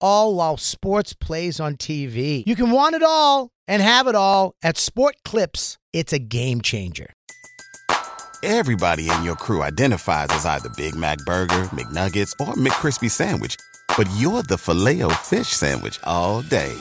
[0.00, 2.42] all while sports plays on TV.
[2.46, 5.78] You can want it all and have it all at Sport Clips.
[5.92, 7.12] It's a game changer.
[8.42, 13.56] Everybody in your crew identifies as either Big Mac Burger, McNuggets, or McCrispy Sandwich.
[13.96, 16.74] But you're the filet fish Sandwich all day.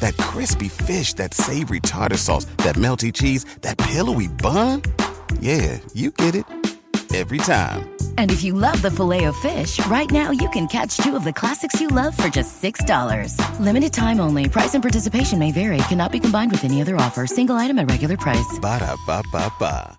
[0.00, 4.82] That crispy fish, that savory tartar sauce, that melty cheese, that pillowy bun.
[5.40, 6.46] Yeah, you get it
[7.14, 7.94] every time.
[8.18, 11.22] And if you love the filet of fish, right now you can catch two of
[11.22, 13.38] the classics you love for just $6.
[13.60, 14.48] Limited time only.
[14.48, 15.78] Price and participation may vary.
[15.88, 17.26] Cannot be combined with any other offer.
[17.26, 18.58] Single item at regular price.
[18.60, 19.98] Ba da ba ba ba.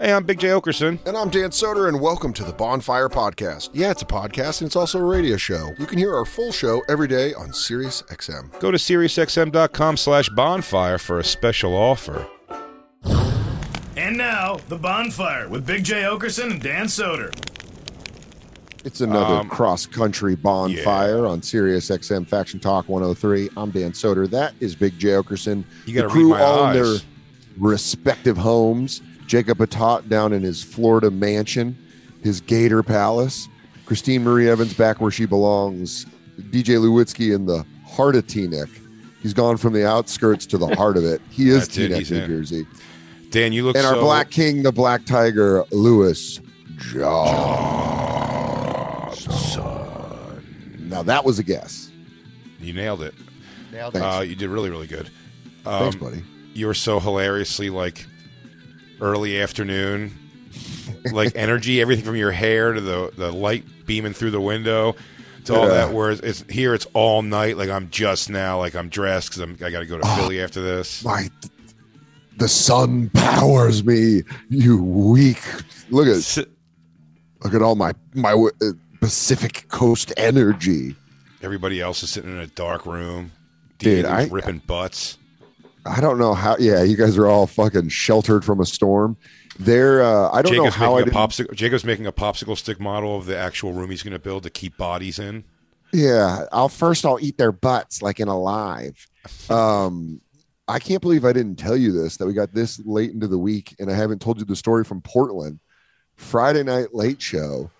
[0.00, 0.98] Hey, I'm Big Jay Oakerson.
[1.06, 3.70] And I'm Dan Soder, and welcome to the Bonfire Podcast.
[3.72, 5.70] Yeah, it's a podcast, and it's also a radio show.
[5.78, 8.58] You can hear our full show every day on SiriusXM.
[8.60, 12.28] Go to SiriusXM.com slash bonfire for a special offer.
[14.04, 17.32] And now, The Bonfire with Big Jay Oakerson and Dan Soder.
[18.84, 23.48] It's another Um, cross country bonfire on Sirius XM Faction Talk 103.
[23.56, 24.28] I'm Dan Soder.
[24.28, 25.64] That is Big Jay Oakerson.
[25.86, 26.96] You the gotta crew read my all in their
[27.56, 29.00] respective homes.
[29.26, 31.74] Jacob Atat down in his Florida mansion,
[32.22, 33.48] his Gator Palace.
[33.86, 36.04] Christine Marie Evans back where she belongs.
[36.50, 38.68] DJ Lewitsky in the heart of Teaneck.
[39.22, 41.22] He's gone from the outskirts to the heart of it.
[41.30, 42.28] He is That's it, Teaneck, New in.
[42.28, 42.66] Jersey.
[43.34, 43.96] Dan, you look And our.
[43.96, 46.38] Black King, the Black Tiger, Lewis
[46.76, 47.18] Johnson.
[50.88, 51.90] Now that was a guess.
[52.60, 53.12] You nailed it.
[53.72, 54.16] Nailed Thanks.
[54.18, 55.10] Uh, you did really, really good.
[55.64, 56.22] Thanks, Um, buddy.
[56.54, 58.06] You were so hilariously, like,
[59.00, 60.12] early afternoon,
[61.12, 64.94] like energy, everything from your hair to the, the light beaming through the window
[65.46, 65.74] to all Yeah.
[65.74, 65.92] that.
[65.92, 67.56] Whereas it's, here it's all night.
[67.58, 70.62] Like, I'm just now, like, I'm dressed because I got to go to Philly after
[70.62, 71.04] this.
[71.04, 71.28] My,
[72.36, 74.22] the sun powers me.
[74.48, 75.42] You weak.
[75.90, 76.38] Look at
[77.42, 80.94] look at all my my uh, Pacific Coast energy.
[81.42, 83.32] Everybody else is sitting in a dark room.
[83.78, 85.18] Dude, I- ripping butts.
[85.86, 86.56] I don't know how.
[86.58, 89.18] Yeah, you guys are all fucking sheltered from a storm.
[89.58, 91.54] There, uh, I don't Jacob's know how I a popsicle.
[91.54, 94.50] Jacob's making a popsicle stick model of the actual room he's going to build to
[94.50, 95.44] keep bodies in.
[95.92, 99.06] Yeah, I'll first I'll eat their butts like in alive.
[99.48, 100.20] Um,
[100.66, 103.38] I can't believe I didn't tell you this that we got this late into the
[103.38, 105.60] week, and I haven't told you the story from Portland.
[106.16, 107.70] Friday night late show.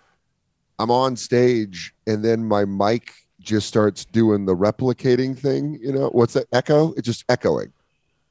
[0.78, 5.78] I'm on stage, and then my mic just starts doing the replicating thing.
[5.80, 6.92] You know what's that echo?
[6.94, 7.72] It's just echoing.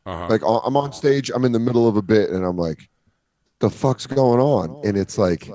[0.06, 0.28] Uh-huh.
[0.30, 2.90] Like I'm on stage, I'm in the middle of a bit, and I'm like,
[3.60, 5.50] "The fuck's going on?" And it's like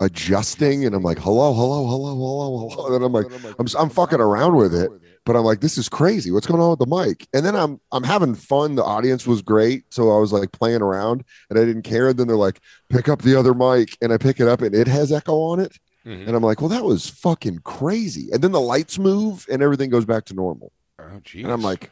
[0.00, 3.26] adjusting, and I'm like, "Hello, hello, hello, hello, hello." And I'm like,
[3.58, 4.90] I'm I'm fucking around with it,
[5.24, 6.30] but I'm like, "This is crazy.
[6.30, 8.74] What's going on with the mic?" And then I'm I'm having fun.
[8.74, 12.08] The audience was great, so I was like playing around, and I didn't care.
[12.08, 14.74] And then they're like, "Pick up the other mic," and I pick it up, and
[14.74, 15.78] it has echo on it.
[16.06, 16.26] Mhm.
[16.26, 19.90] And I'm like, "Well, that was fucking crazy." And then the lights move, and everything
[19.90, 20.72] goes back to normal.
[20.98, 21.44] Oh, geez.
[21.44, 21.90] And I'm like,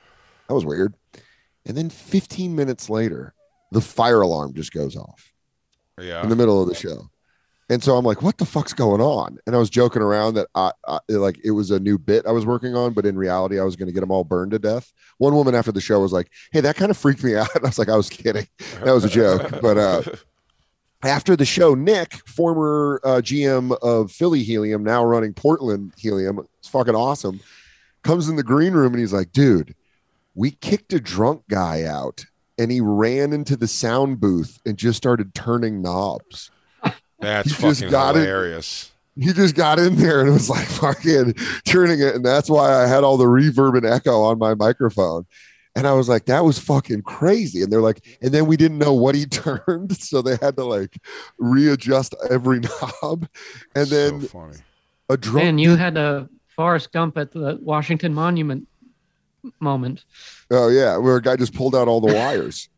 [0.49, 0.95] that was weird.
[1.67, 3.35] And then 15 minutes later,
[3.71, 5.33] the fire alarm just goes off
[6.01, 6.23] yeah.
[6.23, 7.11] in the middle of the show.
[7.71, 9.39] And so I'm like, what the fuck's going on?
[9.47, 12.33] And I was joking around that I, I like it was a new bit I
[12.33, 14.59] was working on, but in reality, I was going to get them all burned to
[14.59, 14.93] death.
[15.19, 17.61] One woman after the show was like, "Hey, that kind of freaked me out." I
[17.67, 18.47] was like, "I was kidding.
[18.83, 20.03] That was a joke." But uh,
[21.03, 26.69] after the show, Nick, former uh, GM of Philly Helium, now running Portland Helium, it's
[26.69, 27.41] fucking awesome,
[28.03, 29.75] comes in the green room and he's like, dude,
[30.35, 32.25] we kicked a drunk guy out
[32.59, 36.51] and he ran into the sound booth and just started turning knobs.
[37.21, 38.21] That's he just fucking got it.
[38.21, 38.93] hilarious.
[39.17, 41.35] He just got in there and it was like fucking
[41.65, 42.15] turning it.
[42.15, 45.27] And that's why I had all the reverb and echo on my microphone.
[45.75, 47.63] And I was like, that was fucking crazy.
[47.63, 49.97] And they're like, and then we didn't know what he turned.
[49.99, 50.99] So they had to like
[51.39, 53.29] readjust every knob.
[53.75, 54.57] And then so funny.
[55.09, 55.45] a drunk.
[55.45, 58.67] Man, you had a Forrest Gump at the Washington Monument
[59.61, 60.05] moment.
[60.51, 60.97] oh, yeah.
[60.97, 62.69] Where a guy just pulled out all the wires.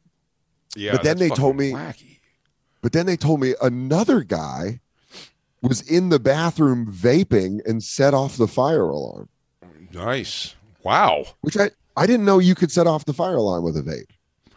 [0.77, 2.20] Yeah, But then they told me- wacky.
[2.83, 4.81] But then they told me another guy
[5.63, 9.29] was in the bathroom vaping and set off the fire alarm,
[9.93, 10.55] Nice.
[10.83, 11.27] Wow.
[11.43, 14.07] which I, I didn't know you could set off the fire alarm with a vape.
[14.49, 14.53] I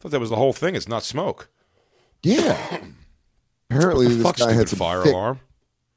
[0.00, 0.74] thought that was the whole thing.
[0.76, 1.50] It's not smoke.
[2.22, 2.78] Yeah.
[3.70, 5.40] Apparently, this guy had some fire thick, alarm.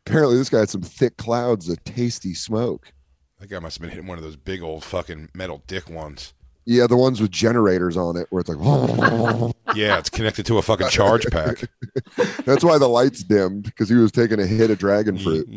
[0.06, 2.92] Apparently, this guy had some thick clouds of tasty smoke.
[3.40, 6.34] That guy must have been hitting one of those big old fucking metal dick ones.
[6.70, 8.58] Yeah, the ones with generators on it, where it's like,
[9.76, 11.64] Yeah, it's connected to a fucking charge pack.
[12.46, 15.48] that's why the lights dimmed because he was taking a hit of dragon fruit.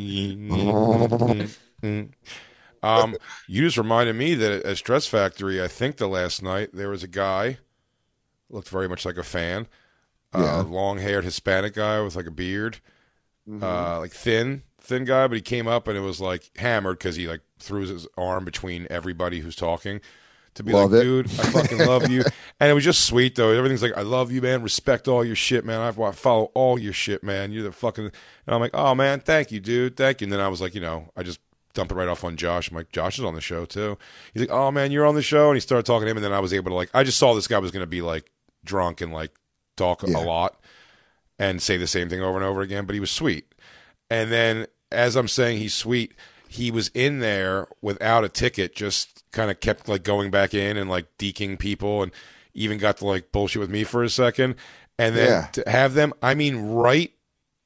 [2.82, 3.16] um,
[3.48, 7.02] you just reminded me that at Stress Factory, I think the last night there was
[7.02, 7.58] a guy
[8.48, 9.66] looked very much like a fan,
[10.34, 10.58] Yeah.
[10.60, 12.78] uh, long-haired Hispanic guy with like a beard,
[13.48, 13.64] Mm-hmm.
[13.64, 17.16] uh, like thin, thin guy, but he came up and it was like hammered because
[17.16, 20.00] he like threw his arm between everybody who's talking.
[20.54, 21.04] To be Love like, it.
[21.04, 22.22] dude, I fucking love you,
[22.60, 23.50] and it was just sweet though.
[23.50, 24.62] Everything's like, I love you, man.
[24.62, 25.80] Respect all your shit, man.
[25.80, 27.52] I I follow all your shit, man.
[27.52, 28.04] You're the fucking.
[28.04, 28.12] And
[28.54, 30.24] I'm like, oh man, thank you, dude, thank you.
[30.26, 31.38] And then I was like, you know, I just
[31.72, 32.68] dump it right off on Josh.
[32.68, 33.96] I'm like, Josh is on the show too.
[34.34, 36.24] He's like, oh man, you're on the show, and he started talking to him, and
[36.24, 38.30] then I was able to like, I just saw this guy was gonna be like
[38.64, 39.30] drunk and like
[39.76, 40.18] talk Yeah.
[40.18, 40.60] a lot
[41.38, 43.54] and say the same thing over and over again, but he was sweet.
[44.10, 46.14] And then as I'm saying he's sweet,
[46.48, 50.76] he was in there without a ticket, just kind of kept like going back in
[50.76, 52.12] and like deking people and
[52.54, 54.56] even got to like bullshit with me for a second.
[54.98, 55.46] And then Yeah.
[55.52, 57.12] to have them, I mean, right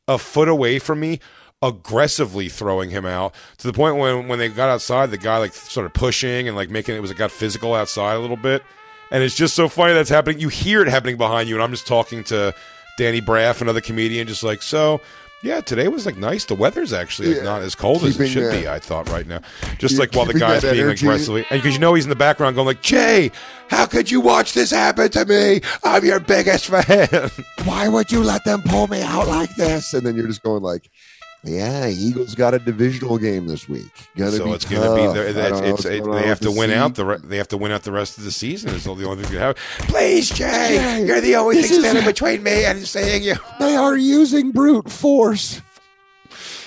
[0.06, 1.20] a foot away from me,
[1.62, 5.55] aggressively throwing him out to the point when when they got outside, the guy like
[5.55, 8.62] started pushing and like making it was it got physical outside a little bit.
[9.11, 10.40] And it's just so funny that's happening.
[10.40, 12.55] You hear it happening behind you, and I'm just talking to
[12.99, 15.00] Danny Braff, another comedian, just like, so
[15.44, 16.44] yeah, today was like nice.
[16.46, 17.43] The weather's actually like, Yeah.
[17.44, 18.67] not as cold as it should uh, be.
[18.69, 19.41] I thought right now,
[19.79, 21.06] just keep- like while the guy's being energy.
[21.06, 23.31] aggressively, and because you know he's in the background going like, Jay,
[23.69, 25.61] how could you watch this happen to me?
[25.85, 27.31] I'm your biggest fan.
[27.64, 29.94] Why would you let them pull me out like this?
[29.94, 30.91] And then you're just going like,
[31.44, 33.91] yeah, Eagles got a divisional game this week.
[34.17, 36.70] Gonna so be it's going to be the, that's, it's, it, they have to win
[36.70, 38.70] out the re- they have to win out the rest of the season.
[38.88, 39.56] All the only thing that have.
[39.88, 43.35] Please, Jay, Jay, you're the only thing standing between me and seeing you.
[43.61, 45.61] They are using brute force.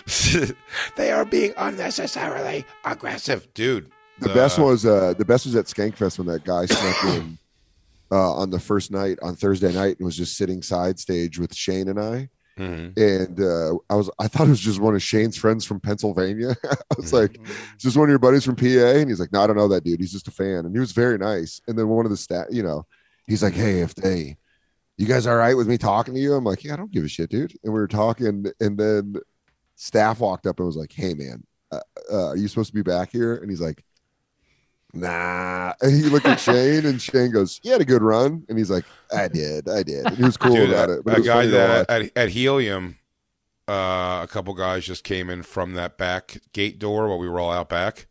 [0.96, 3.92] they are being unnecessarily aggressive, dude.
[4.20, 7.38] The best was uh the best was at Skankfest when that guy snuck in
[8.12, 11.56] uh on the first night on Thursday night and was just sitting side stage with
[11.56, 12.30] Shane and I.
[12.58, 12.98] Mhm.
[12.98, 16.56] And uh I was I thought it was just one of Shane's friends from Pennsylvania.
[16.66, 17.38] I was like,
[17.78, 19.68] "Is this one of your buddies from PA?" And he's like, "No, I don't know
[19.68, 20.00] that dude.
[20.00, 21.62] He's just a fan." And he was very nice.
[21.68, 22.86] And then one of the stat, you know,
[23.28, 24.38] he's like, "Hey, if they,
[24.98, 27.04] you guys all right with me talking to you?" I'm like, "Yeah, I don't give
[27.06, 29.16] a shit, dude." And we were talking, and then
[29.76, 31.82] staff walked up and was like, "Hey, man, uh,
[32.12, 33.84] uh, are you supposed to be back here?" And he's like,
[34.94, 38.58] "Nah." And he looked at Shane, and Shane goes, "He had a good run," and
[38.58, 38.86] he's like,
[39.16, 41.04] "I did, I did." And he was cool Dude, about it.
[41.04, 42.98] But a it guy that at, at Helium,
[43.68, 47.40] uh, a couple guys just came in from that back gate door while we were
[47.40, 48.08] all out back.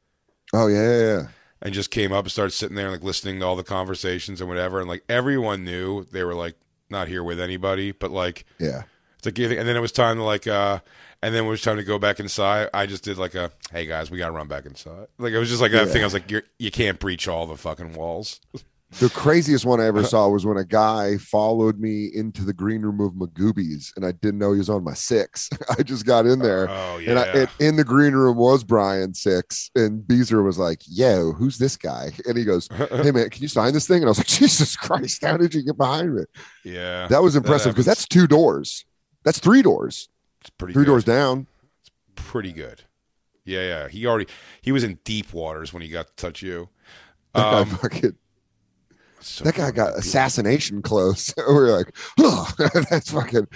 [0.52, 1.26] Oh yeah, yeah, yeah.
[1.62, 4.40] and just came up and started sitting there and like listening to all the conversations
[4.40, 4.80] and whatever.
[4.80, 6.56] And like everyone knew they were like
[6.90, 8.82] not here with anybody, but like yeah.
[9.16, 10.80] it's like and then it was time to like uh
[11.22, 12.68] and then when it was time to go back inside.
[12.74, 15.06] I just did like a hey guys, we gotta run back inside.
[15.18, 15.92] Like it was just like that Yeah.
[15.92, 16.02] thing.
[16.02, 18.40] I was like, you're you can't breach all the fucking walls.
[19.00, 22.82] The craziest one I ever saw was when a guy followed me into the green
[22.82, 25.50] room of Magooby's, and I didn't know he was on my six.
[25.76, 27.36] I just got in there, Oh and, I, yeah.
[27.40, 31.76] and in the green room was Brian Six, and Beezer was like, "Yo, who's this
[31.76, 34.28] guy?" And he goes, "Hey man, can you sign this thing?" And I was like,
[34.28, 36.22] "Jesus Christ, how did you get behind me?"
[36.64, 37.08] yeah.
[37.08, 38.02] That was impressive because happens.
[38.04, 38.84] that's two doors.
[39.24, 40.08] That's three doors.
[40.46, 40.90] It's pretty Three good.
[40.92, 41.48] doors down.
[41.80, 42.82] It's pretty good.
[43.44, 43.88] Yeah, yeah.
[43.88, 44.26] He already
[44.62, 46.68] he was in deep waters when he got to touch you.
[47.34, 48.16] That Um, guy fucking.
[49.20, 51.34] so That guy got assassination close.
[51.48, 52.48] We're like, oh,
[52.90, 53.48] that's fucking.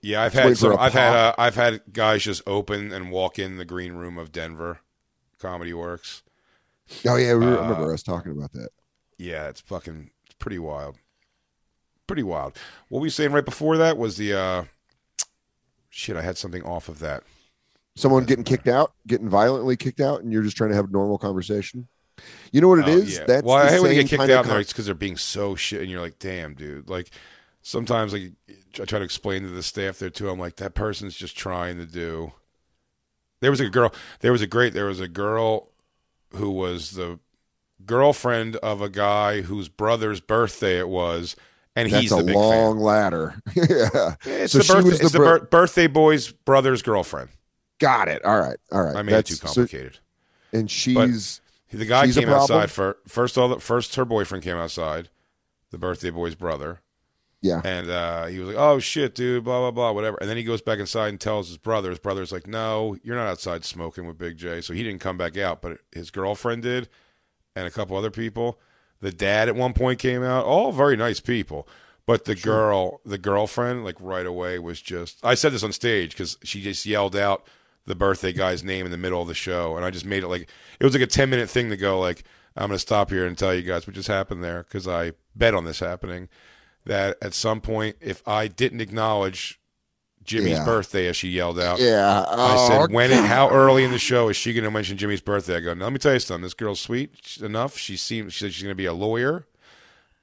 [0.00, 1.34] Yeah, I've had some, I've had uh.
[1.38, 4.80] I've had guys just open and walk in the green room of Denver
[5.40, 6.22] Comedy Works.
[7.06, 8.68] Oh yeah, we were, I Uh, remember us talking about that.
[9.18, 10.96] Yeah, it's fucking it's pretty wild.
[12.08, 12.56] Pretty wild.
[12.88, 14.64] What were you saying right before that was the uh
[15.92, 17.22] shit, I had something off of that.
[17.94, 20.92] Someone getting kicked out, getting violently kicked out, and you're just trying to have a
[20.92, 21.86] normal conversation.
[22.50, 23.18] You know what it Oh, is?
[23.18, 23.24] yeah.
[23.26, 25.54] That's well, I hate when same get kicked out con- it's because they're being so
[25.54, 26.88] shit and you're like, damn, dude.
[26.88, 27.10] Like
[27.60, 28.32] sometimes like
[28.80, 31.76] I try to explain to the staff there too, I'm like, that person's just trying
[31.78, 32.32] to do
[33.40, 35.68] there was a girl there was a great there was a girl
[36.34, 37.18] who was the
[37.84, 41.36] girlfriend of a guy whose brother's birthday it was
[41.76, 42.82] and That's he's a the big long fan.
[42.82, 43.34] ladder.
[43.54, 47.30] yeah, It's So the was the it's the bir- birthday boy's brother's girlfriend.
[47.78, 48.24] got it.
[48.24, 48.96] All right, all right.
[48.96, 49.98] I made it too That's- so- complicated.
[50.52, 53.38] and she's The guy She's came outside for first.
[53.38, 55.08] All the first, her boyfriend came outside,
[55.70, 56.80] the birthday boy's brother,
[57.40, 60.36] yeah, and uh, he was like, "Oh shit, dude, blah blah blah, whatever." And then
[60.36, 61.88] he goes back inside and tells his brother.
[61.88, 65.16] His brother's like, "No, you're not outside smoking with Big J." So he didn't come
[65.16, 66.90] back out, but his girlfriend did,
[67.56, 68.60] and a couple other people.
[69.02, 70.46] The dad at one point came out.
[70.46, 71.68] All very nice people,
[72.06, 75.18] but the girl, the girlfriend, like right away was just.
[75.22, 77.46] I said this on stage because she just yelled out
[77.84, 80.28] the birthday guy's name in the middle of the show, and I just made it
[80.28, 82.24] like it was like a ten minute thing to go like
[82.56, 85.12] I'm going to stop here and tell you guys what just happened there because I
[85.34, 86.28] bet on this happening.
[86.84, 89.60] That at some point, if I didn't acknowledge
[90.24, 90.64] Jimmy's Yeah.
[90.64, 92.24] birthday as she yelled out, Yeah.
[92.28, 93.24] I Oh, said, when, God.
[93.26, 95.56] how early in the show is she going to mention Jimmy's birthday?
[95.56, 96.42] I go, now, let me tell you something.
[96.42, 97.76] This girl's sweet enough.
[97.76, 99.46] She seems, she said she's going to be a lawyer.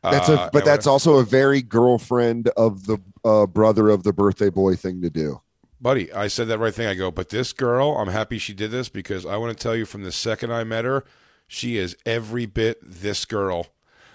[0.01, 4.03] That's Uh, a, but and that's also a very girlfriend of the uh, brother of
[4.03, 5.41] the birthday boy thing to do.
[5.81, 6.87] buddy, I said that right thing.
[6.87, 9.75] I go, but this girl, I'm happy she did this because I want to tell
[9.75, 11.03] you from the second I met her,
[11.47, 13.67] she is every bit this girl.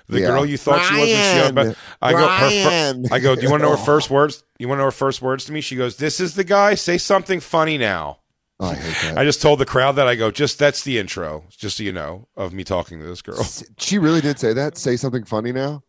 [0.09, 0.27] The Yeah.
[0.27, 3.43] girl you thought she was when she young, but I go, fir- I go, do
[3.43, 4.45] you want to know her first words?
[4.59, 5.61] You want to know her first words to me?
[5.63, 6.75] She goes, this is the guy.
[6.75, 8.19] Say something funny now.
[8.61, 9.19] Oh, I hate that.
[9.19, 11.93] I just told the crowd that I go, just that's the intro, just so you
[11.93, 13.43] know, of me talking to this girl.
[13.79, 14.77] she really did say that.
[14.79, 15.83] Say something funny now.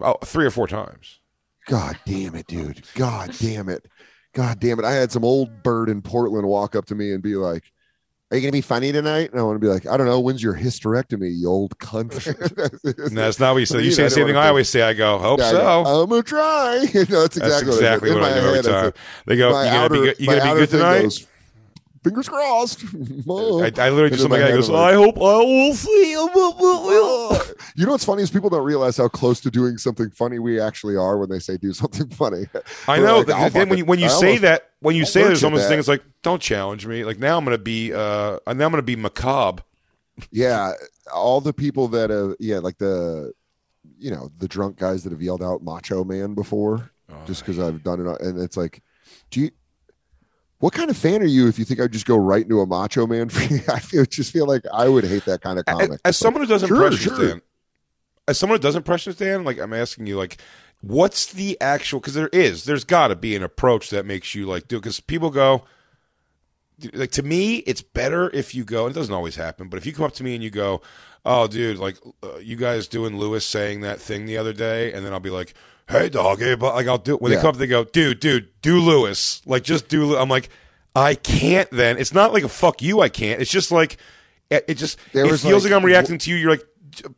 [0.00, 1.18] Oh, three or four times.
[1.66, 2.82] God damn it, dude.
[2.94, 3.86] God damn it.
[4.34, 4.84] God damn it.
[4.84, 7.64] I had some old bird in Portland walk up to me and be like,
[8.30, 9.30] Are you going to be funny tonight?
[9.30, 10.20] And I want to be like, I don't know.
[10.20, 12.12] When's your hysterectomy, you old cunt?
[13.08, 13.78] And that's not what you said.
[13.78, 14.82] Do You say the same thing I always say.
[14.82, 15.56] I go, hope Yeah, so.
[15.84, 16.74] go, I'm going to try.
[16.94, 18.46] no, that's That's exactly, exactly what, what I, do.
[18.46, 18.92] every In my head, time.
[19.26, 21.02] They go, my you gonna be good, you gonna be good tonight?
[21.02, 21.26] goes,
[22.04, 22.84] Fingers crossed.
[22.94, 26.10] I, I literally just my guy goes, like, I hope I will see.
[27.76, 30.60] you know what's funny is people don't realize how close to doing something funny we
[30.60, 32.46] actually are when they say do something funny.
[32.86, 33.18] I know.
[33.20, 35.22] like, I'll then when you when you I say almost- that, when you I'll say
[35.24, 35.68] there's almost a that.
[35.70, 35.78] thing.
[35.80, 37.04] It's like, don't challenge me.
[37.04, 39.62] Like now I'm gonna be, uh, now I'm gonna be macabre.
[40.30, 40.72] yeah,
[41.12, 43.32] all the people that have, yeah, like the,
[43.98, 47.58] you know, the drunk guys that have yelled out "Macho Man" before, Oh, just because
[47.58, 48.82] I've done it, and it's like,
[49.30, 49.50] do you?
[50.60, 52.66] What kind of fan are you if you think I'd just go right into a
[52.66, 53.28] Macho Man?
[53.28, 53.60] For you?
[53.68, 56.00] I feel just feel like I would hate that kind of As, comic.
[56.04, 57.28] as someone who does Sure, impressions, sure.
[57.28, 57.42] Dan,
[58.26, 60.38] as someone who does impressions, Dan, like I'm asking you, like,
[60.80, 62.00] what's the actual?
[62.00, 64.78] Because there is, there's got to be an approach that makes you like do.
[64.80, 65.62] Because people go,
[66.92, 68.86] like to me, it's better if you go.
[68.86, 70.80] And it doesn't always happen, but if you come up to me and you go,
[71.24, 75.06] "Oh, dude, like uh, you guys doing Lewis saying that thing the other day," and
[75.06, 75.54] then I'll be like.
[75.88, 77.38] Hey dog, hey, but like I'll do when Yeah.
[77.38, 80.04] they come up, they go, dude, dude, do Lewis, like just do.
[80.04, 80.50] Lew-" I'm like,
[80.94, 81.70] I can't.
[81.70, 83.00] Then it's not like a fuck you.
[83.00, 83.40] I can't.
[83.40, 83.96] It's just like
[84.50, 86.36] it, it just There it was, feels like, like, I'm reacting to you.
[86.36, 86.64] You're like,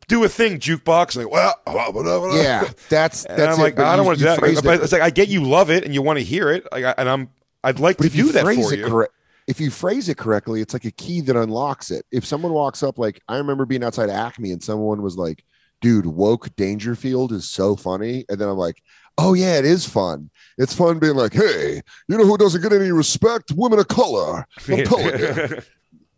[0.07, 1.15] do a thing, jukebox.
[1.17, 1.55] Like, well,
[2.35, 4.35] yeah, that's And that's I'm it, like, but I don't you- want to you do
[4.35, 4.39] that.
[4.39, 6.49] phrased But it- it's like I get you love it and you want to hear
[6.51, 6.65] it.
[6.71, 7.29] Like, I, and I'm,
[7.63, 8.85] I'd like to do that for you.
[8.85, 9.13] correct,
[9.47, 12.05] if you phrase it correctly, it's like a key that unlocks it.
[12.11, 15.43] If someone walks up, like I remember being outside Acme and someone was like,
[15.81, 18.81] "Dude, woke Dangerfield is so funny," and then I'm like,
[19.17, 20.29] "Oh yeah, it is fun.
[20.57, 23.51] It's fun being like, hey, you know who doesn't get any respect?
[23.55, 24.45] Women of color.
[24.69, 25.57] I'm telling you.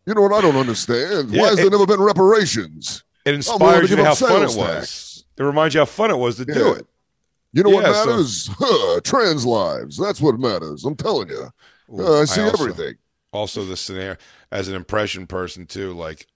[0.06, 1.30] You know what I don't understand?
[1.30, 3.04] Yeah, Why has it- there never been reparations?
[3.26, 4.56] It inspires you to how fun it was.
[4.58, 5.24] tax.
[5.38, 6.86] It reminds you how fun it was to do it.
[7.54, 8.50] You know what Yeah, so- matters?
[8.60, 9.98] Huh, trans lives.
[9.98, 10.84] That's what matters.
[10.84, 11.48] I'm telling you.
[11.98, 12.96] Uh, I see also- everything.
[13.32, 14.16] Also, the scenario
[14.52, 16.28] as an impression person too, like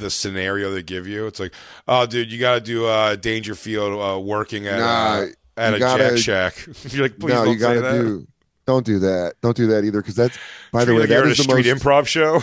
[0.00, 1.26] the scenario they give you.
[1.26, 1.52] It's like,
[1.88, 5.78] oh, dude, you got to do uh, Dangerfield uh, working at Nah, uh, at a
[5.78, 6.68] gotta- Jack Shack.
[6.92, 8.02] You're like, please no, don't you gotta say that.
[8.02, 8.26] do.
[8.66, 9.34] Don't do that.
[9.42, 10.38] Don't do that either, because that's.
[10.72, 11.82] By the way, like that a is the street most.
[11.82, 12.40] improv show.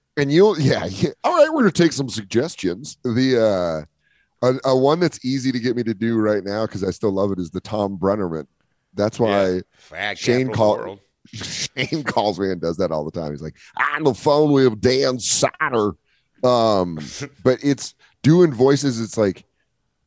[0.16, 1.10] and you'll, yeah, yeah.
[1.24, 2.96] All right, we're gonna take some suggestions.
[3.04, 3.86] The
[4.42, 6.90] uh, a, a one that's easy to get me to do right now because I
[6.90, 8.46] still love it is the Tom Brennaman.
[8.94, 11.00] That's why Fag Shane capital call-
[11.32, 13.30] Shane calls me and does that all the time.
[13.30, 13.54] He's like,
[13.94, 15.94] on the phone with Dan Soder.
[16.42, 16.98] Um,
[17.44, 19.00] but it's doing voices.
[19.00, 19.44] It's like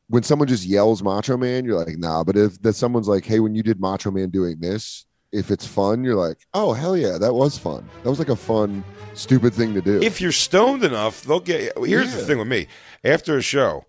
[0.07, 2.23] when someone just yells Macho Man, you're like, nah.
[2.23, 5.65] But if that someone's like, hey, when you did Macho Man doing this, if it's
[5.67, 7.87] fun, you're like, oh hell yeah, that was fun.
[8.03, 10.01] That was like a fun, stupid thing to do.
[10.01, 11.77] if you're stoned enough, they'll get.
[11.77, 12.67] Here's the thing with me:
[13.03, 13.85] after a show,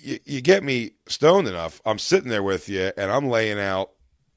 [0.00, 1.80] you, you get me stoned enough.
[1.86, 3.90] I'm sitting there with you, and I'm laying out.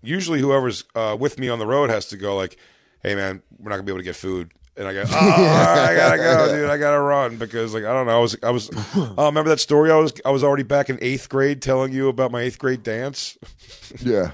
[0.03, 2.57] Usually, whoever's uh, with me on the road has to go like,
[3.01, 5.95] "Hey, man, we're not gonna be able to get food." And I go, "Oh, I
[5.95, 6.69] gotta go, dude.
[6.69, 8.15] I gotta run because, like, I don't know.
[8.17, 8.69] I was, I was.
[8.95, 9.91] Oh, remember that story?
[9.91, 12.83] I was, I was already back in eighth grade telling you about my eighth grade
[12.83, 13.37] dance.
[14.01, 14.31] yeah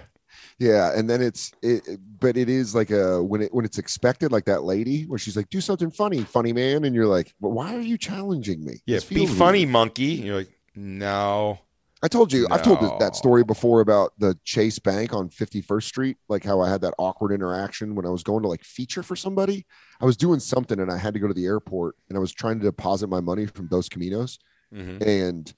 [0.59, 3.77] yeah and then it's it it- but it is like a when it when it's
[3.79, 7.33] expected like that lady where she's like do something funny funny man and you're like
[7.41, 9.69] well, why are you challenging me Yeah, be funny, weird.
[9.71, 10.15] monkey.
[10.17, 11.59] And you're like, no.
[12.03, 16.17] I told you i've told that story before about the chase bank on 51st street
[16.29, 19.15] like how i had that awkward interaction when i was going to like feature for
[19.15, 19.65] somebody
[20.01, 22.31] i was doing something and i had to go to the airport and i was
[22.31, 24.37] trying to deposit my money from dos caminos
[24.73, 25.01] Mhm.
[25.05, 25.53] and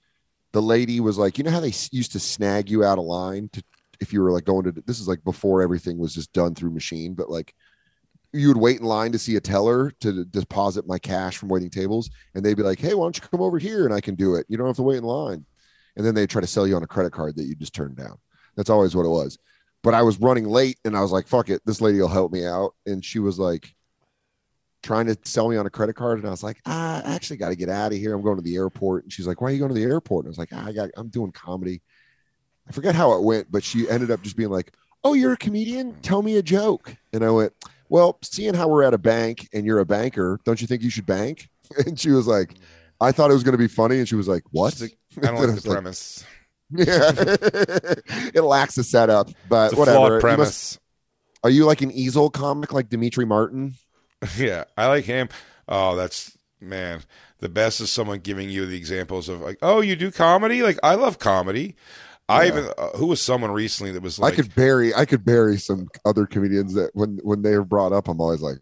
[0.52, 3.50] the lady was like, you know how they used to snag you out of line
[3.52, 3.62] to
[4.00, 6.72] if you were like going to this is like before everything was just done through
[6.72, 7.54] machine, but like
[8.32, 11.70] you would wait in line to see a teller to deposit my cash from waiting
[11.70, 14.16] tables, and they'd be like, "Hey, why don't you come over here and I can
[14.16, 14.46] do it?
[14.50, 15.46] You don't have to wait in line."
[15.96, 17.96] And then they try to sell you on a credit card that you just turned
[17.96, 18.18] down.
[18.56, 19.38] That's always what it was.
[19.84, 22.32] But I was running late, and I was like, "Fuck it, this lady will help
[22.32, 23.76] me out." And she was like,
[24.86, 27.50] trying to sell me on a credit card, and I was like, I actually got
[27.50, 28.14] to get out of here.
[28.14, 30.26] I'm going to the airport, and she's like, Why are you going to the airport?
[30.26, 31.82] And I was like, I got, I'm doing comedy.
[32.70, 34.72] I forget how it went, but she ended up just being like,
[35.04, 35.96] Oh, you're a comedian?
[36.02, 36.96] Tell me a joke.
[37.14, 37.54] And I went,
[37.90, 40.90] Well, seeing how we're at a bank and you're a banker, don't you think you
[40.90, 41.50] should bank?
[41.88, 42.54] And she was like,
[43.02, 44.74] I thought it was going to be funny, and she was like, What?
[44.74, 46.26] She's like, I don't like the like, premise.
[46.72, 47.12] Yeah,
[48.34, 49.98] it lacks a setup, but a whatever.
[49.98, 50.48] flawed You premise.
[50.48, 50.80] must-
[51.44, 53.76] are you like an easel comic, like Demetri Martin?
[54.36, 55.30] Yeah, I like him.
[55.68, 57.02] Oh, that's man.
[57.40, 60.64] The best is someone giving you the examples of like, oh, you do comedy.
[60.64, 61.76] Like I love comedy.
[62.28, 65.24] I even uh, who was someone recently that was like, I could bury, I could
[65.24, 68.58] bury some other comedians that when when they are brought up, I'm always like,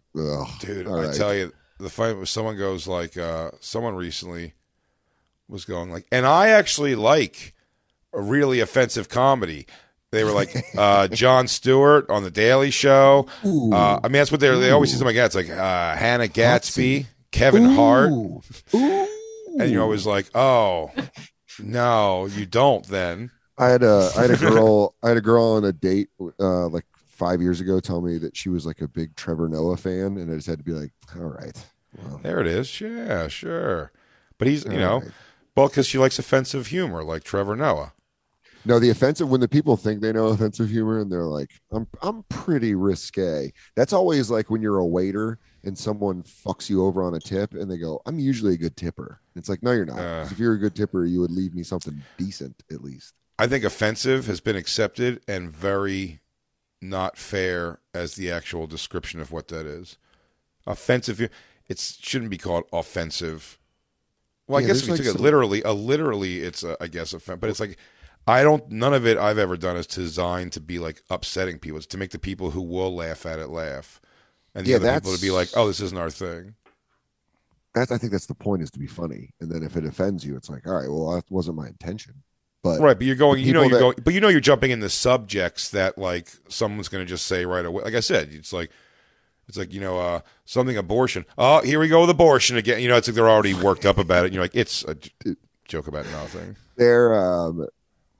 [0.60, 0.86] dude.
[0.86, 1.14] I right.
[1.14, 4.52] tell you, the fight was someone goes like, uh, someone recently
[5.48, 7.54] was going like, and I actually like
[8.12, 9.66] a really offensive comedy.
[10.10, 13.26] They were like uh, Jon Stewart on the Daily Show.
[13.44, 15.26] Uh, I mean, that's what they they always say something like that.
[15.26, 18.10] It's like uh, Hannah Gadsby, Kevin Hart.
[18.10, 18.42] Ooh.
[18.74, 19.08] Ooh.
[19.58, 20.92] and you're always like, "Oh,
[21.58, 25.44] no, you don't." Then I had a I had a girl I had a girl
[25.44, 26.08] on a date
[26.40, 26.84] uh like
[27.14, 30.30] five years ago tell me that she was like a big Trevor Noah fan, and
[30.30, 31.56] I just had to be like, all right,
[31.96, 32.80] well, there it is.
[32.80, 33.92] Yeah, sure.
[34.38, 35.10] But he's, you know, right.
[35.56, 37.92] Well, because she likes offensive humor, like Trevor Noah.
[38.66, 41.86] No, the offensive when the people think they know offensive humor and they're like, I'm
[42.00, 43.52] I'm pretty risque.
[43.76, 47.52] That's always like when you're a waiter and someone fucks you over on a tip
[47.52, 49.20] and they go, I'm usually a good tipper.
[49.36, 49.98] It's like, no, you're not.
[49.98, 50.28] Uh.
[50.30, 53.14] if you're a good tipper, you would leave me something decent at least.
[53.38, 56.20] I think offensive has been accepted and very
[56.80, 59.98] not fair as the actual description of what that is.
[60.66, 61.20] Offensive,
[61.68, 63.58] it shouldn't be called offensive.
[64.46, 66.86] Well, I Yeah, guess if you like took it literally, a literally, it's a, I
[66.88, 67.78] guess offensive, but it's like
[68.26, 68.68] I don't.
[68.70, 71.78] None of it I've ever done is designed to be like upsetting people.
[71.78, 74.00] It's to make the people who will laugh at it laugh,
[74.54, 76.54] and the Yeah, other people to be like, "Oh, this isn't our thing."
[77.74, 79.30] That's I think that's the point is to be funny.
[79.40, 82.14] And then if it offends you, it's like, all right, well, that wasn't my intention.
[82.62, 83.44] But Right, but you're going.
[83.44, 83.96] You know, you're that- going.
[84.04, 87.44] But you know, you're jumping in the subjects that like someone's going to just say
[87.46, 87.82] right away.
[87.84, 88.70] Like I said, it's like.
[89.48, 91.24] It's like you know uh, something abortion.
[91.38, 92.80] Oh, here we go with abortion again.
[92.80, 94.26] You know, it's like they're already worked up about it.
[94.28, 95.10] And you're like, it's a j-
[95.66, 96.56] joke about nothing.
[96.76, 97.66] there um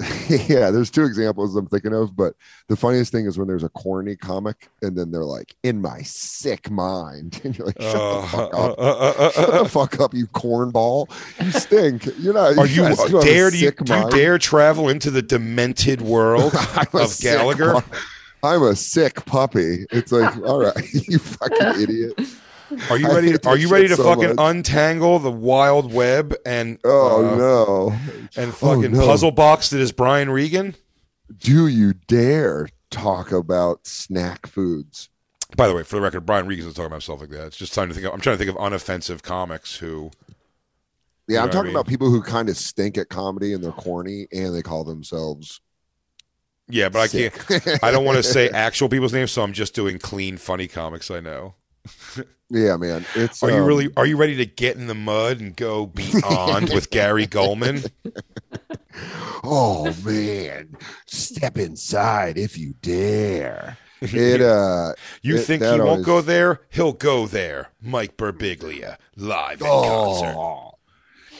[0.29, 2.35] yeah there's two examples i'm thinking of but
[2.67, 6.03] the funniest thing is when there's a corny comic and then they're like in my
[6.03, 9.63] sick mind and you're like shut Uh, the fuck up uh, uh, uh, shut uh,
[9.63, 11.09] the fuck up you cornball
[11.45, 14.11] you stink you're not Are you guys do have a dare do you, do you
[14.11, 16.55] dare travel into the demented world
[16.93, 17.83] of Gallagher?
[18.45, 22.21] Pu- i'm a sick puppy it's like all right you fucking idiot
[22.91, 23.39] Are you ready?
[23.39, 24.57] To, are you ready to so fucking much.
[24.57, 27.93] untangle the wild web and oh uh, no
[28.37, 29.07] and Oh, fucking no.
[29.07, 30.75] puzzle box that is Brian Regan?
[31.39, 35.09] do you dare talk about snack foods
[35.57, 37.47] By the way, for the record, Brian Regan's not talking about himself like that.
[37.49, 38.07] It's just time to think.
[38.07, 40.11] Of, I'm trying to think of unoffensive comics who.
[41.29, 41.77] Yeah, know I'm what I talking mean?
[41.77, 45.61] about people who kind of stink at comedy and they're corny and they call themselves.
[46.69, 47.85] Yeah, but I can't.
[47.85, 51.11] I don't want to say actual people's names, so I'm just doing clean, funny comics
[51.11, 51.55] I know.
[52.49, 53.05] yeah, man.
[53.15, 53.91] It's Are you um, really?
[53.97, 57.91] Are you ready to get in the mud and go beyond with Gary Gulman?
[59.47, 63.77] Oh man, step inside if you dare.
[64.01, 66.61] It uh You It- think he won't go there?
[66.71, 67.69] He'll go there.
[67.83, 70.35] Mike Birbiglia live in concert.
[70.37, 70.73] oh,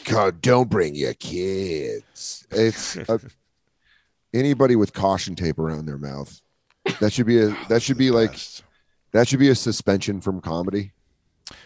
[0.05, 2.47] God, don't bring your kids.
[2.51, 3.19] It's uh,
[4.35, 6.41] anybody with caution tape around their mouth.
[7.01, 8.39] That should be a that should be like
[9.13, 10.93] that should be a suspension from comedy.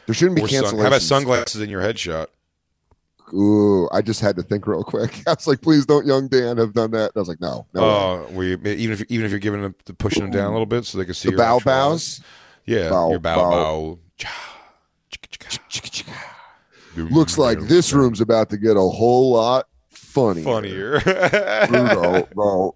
[0.07, 0.81] There shouldn't be Or sun- cancellations.
[0.83, 2.27] how about sunglasses in your headshot?
[3.35, 5.23] Ooh, I just had to think real quick.
[5.27, 7.11] I was like, please don't young Dan have done that.
[7.11, 7.81] And I was like, no, no.
[7.83, 10.67] Oh, where you, even if even if you're giving them pushing them down a little
[10.67, 12.21] bit so they can see the your bow bows.
[12.21, 12.21] eyes.
[12.67, 13.51] Yeah, Bow, your bow bow.
[13.51, 13.99] bow.
[14.19, 14.31] Cha,
[15.11, 16.13] chicka, chicka.
[16.95, 19.67] Boom, Looks like this room's about to get a whole lot
[20.09, 21.01] funnier.
[21.01, 21.69] funnier.
[21.71, 22.75] No, no.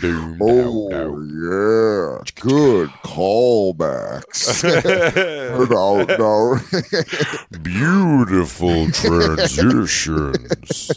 [0.00, 4.62] Boom, Oh yeah, good callbacks.
[5.70, 6.58] no, no.
[7.62, 10.90] Beautiful transitions.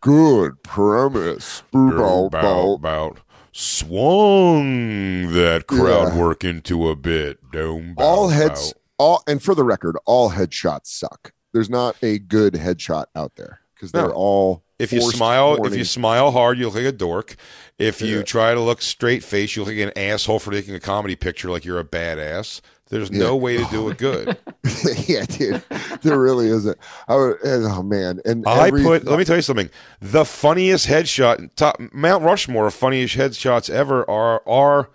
[0.00, 1.62] good premise.
[1.72, 2.74] Bow, bow.
[2.74, 3.18] about
[3.52, 6.18] swung that crowd Yeah.
[6.18, 7.38] work into a bit.
[7.52, 8.78] Dome bow, All heads, bow.
[8.98, 11.32] all, and for the record, all headshots suck.
[11.52, 14.14] There's not a good headshot out there because they're No.
[14.14, 14.62] all.
[14.78, 17.36] If you smile, if you smile hard, you look like a dork.
[17.78, 20.80] If you try to look straight face, you look like an asshole for taking a
[20.80, 22.60] comedy picture like you're a badass.
[22.90, 24.36] There's no way to do it good.
[25.08, 25.62] yeah, dude,
[26.02, 26.76] there really isn't.
[27.08, 29.04] I would, oh man, and I every- put.
[29.04, 29.70] Let me tell you something.
[30.00, 34.90] The funniest headshot, top Mount Rushmore of funniest headshots ever are are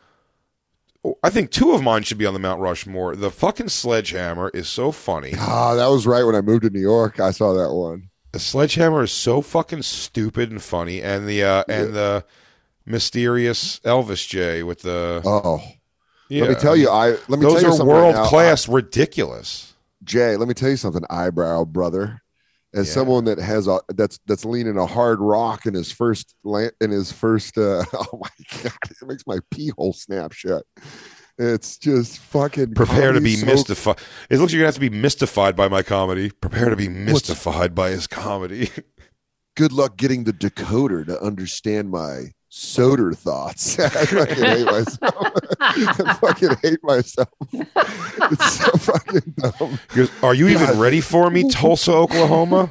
[1.23, 3.15] I think two of mine should be on the Mount Rushmore.
[3.15, 5.33] The fucking sledgehammer is so funny.
[5.37, 7.19] Ah, that was right when I moved to New York.
[7.21, 8.09] I saw that one.
[8.31, 12.25] The sledgehammer is so fucking stupid and funny, and the uh, and the
[12.85, 15.61] mysterious Elvis J with the Oh,
[16.29, 16.41] yeah.
[16.41, 18.25] let me tell you, I let me those tell you are something right world now.
[18.25, 19.73] class ridiculous.
[20.03, 22.21] Jay, let me tell you something, eyebrow brother.
[22.71, 22.93] As Yeah.
[22.93, 27.11] someone that has a that's that's leaning a hard rock in his first in his
[27.11, 28.29] first uh oh my
[28.63, 30.63] god, it makes my pee hole snap shut.
[31.41, 33.97] It's just fucking Prepare to be so- mystified.
[34.29, 36.31] It looks like you're gonna have to be mystified by my comedy.
[36.31, 38.69] Prepare to be mystified by his comedy.
[39.55, 43.77] Good luck getting the decoder to understand my soder thoughts.
[43.79, 45.33] I fucking hate myself.
[45.59, 47.29] I fucking hate myself.
[47.53, 49.79] It's so fucking dumb.
[49.91, 52.69] He goes, Are you even ready for me, Tulsa, Oklahoma?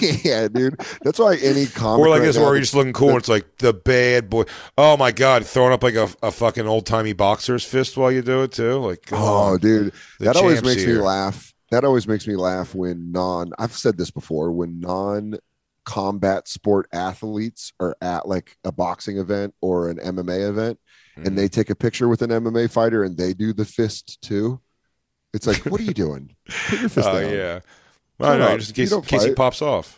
[0.00, 0.80] yeah, dude.
[1.02, 3.10] That's why any comic Or like right this, now where you're just looking cool.
[3.10, 4.44] And it's like the bad boy.
[4.78, 8.22] Oh my god, throwing up like a, a fucking old timey boxer's fist while you
[8.22, 8.78] do it too.
[8.78, 9.58] Like, come Oh, on.
[9.58, 11.52] dude, The that always champ's makes me laugh.
[11.70, 13.52] That always makes me laugh when non.
[13.58, 14.50] I've said this before.
[14.50, 15.38] When non
[15.90, 20.78] combat sport athletes are at like a boxing event or an MMA event,
[21.18, 21.26] Mm.
[21.26, 24.60] and they take a picture with an MMA fighter and they do the fist too.
[25.34, 26.36] It's like, what are you doing?
[26.68, 27.32] Put your fist Oh down.
[27.32, 27.60] yeah.
[28.20, 29.96] I know, just in case, in case he pops off.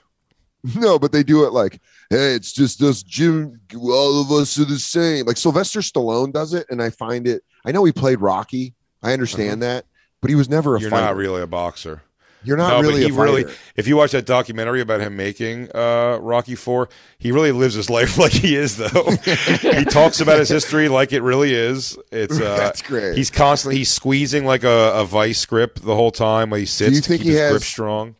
[0.76, 3.60] No, but they do it like, hey, it's just us, Jim.
[3.76, 5.26] All of us are the same.
[5.26, 7.42] Like Sylvester Stallone does it, and I find it.
[7.66, 8.74] I know he played Rocky.
[9.02, 9.86] I understand that,
[10.20, 10.82] but he was never a Uh-huh.
[10.82, 11.06] You're fighter.
[11.06, 12.02] not really a boxer.
[12.44, 13.44] You're not no, really he really.
[13.76, 17.88] If you watch that documentary about him making uh, Rocky Four, he really lives his
[17.98, 19.10] life like he is, though.
[19.60, 21.96] he talks about his history like it really is.
[22.10, 23.16] It's uh, That's great.
[23.16, 26.90] He's constantly he's squeezing like a, a vice grip the whole time while he sits
[26.90, 28.16] Do you think he his has- grip strong.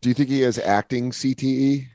[0.00, 1.86] Do you think he has acting CTE?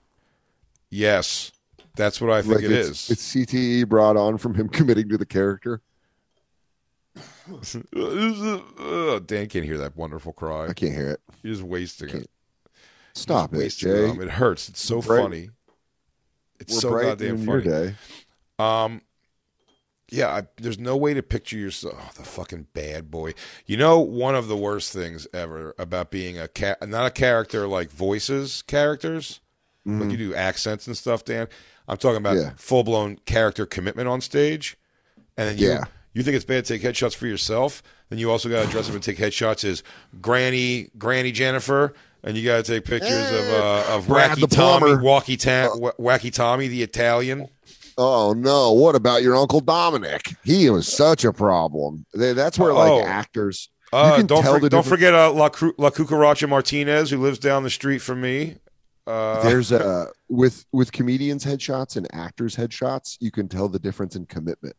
[0.89, 1.51] Yes,
[1.95, 3.11] that's what I think Like it it's, is.
[3.11, 5.81] It's CTE brought on from him committing to the character.
[7.51, 10.67] Ugh, Dan can't hear that wonderful cry.
[10.67, 11.21] I can't hear it.
[11.43, 12.29] You're just wasting it.
[13.13, 14.09] Stop it, Jay.
[14.09, 14.69] on It hurts.
[14.69, 15.49] It's so funny.
[16.59, 17.63] It's We're so goddamn funny.
[17.63, 17.95] day.
[18.59, 19.01] Um,
[20.11, 21.95] yeah, I, there's no way to picture yourself.
[21.97, 23.33] Oh, the fucking bad boy.
[23.65, 27.67] You know, one of the worst things ever about being a cat, not a character
[27.67, 29.39] like voices characters,
[29.85, 31.23] like you do accents and stuff.
[31.25, 31.47] Dan,
[31.87, 32.49] I'm talking about Mm-hmm.
[32.49, 32.53] Yeah.
[32.57, 34.77] full blown character commitment on stage,
[35.37, 35.83] and then you Yeah.
[36.19, 37.81] You think it's bad to take headshots for yourself.
[38.09, 39.83] Then you also got to dress up and take headshots as
[40.21, 41.93] Granny Granny Jennifer.
[42.23, 44.91] And you got to take pictures of uh, of Brad Wacky Tommy.
[44.91, 47.47] Wacky, Ta- Wacky Tommy, the Italian.
[47.97, 48.73] Oh no!
[48.73, 50.35] What about your uncle Dominic?
[50.43, 52.05] He was such a problem.
[52.13, 53.05] That's where like Oh.
[53.05, 53.69] actors.
[53.93, 57.63] Uh, don't for- don't difference- forget uh, La, Cru- La Cucaracha Martinez, who lives down
[57.63, 58.57] the street from me.
[59.07, 63.17] Uh, There's a with with comedians headshots and actors headshots.
[63.21, 64.75] You can tell the difference in commitment.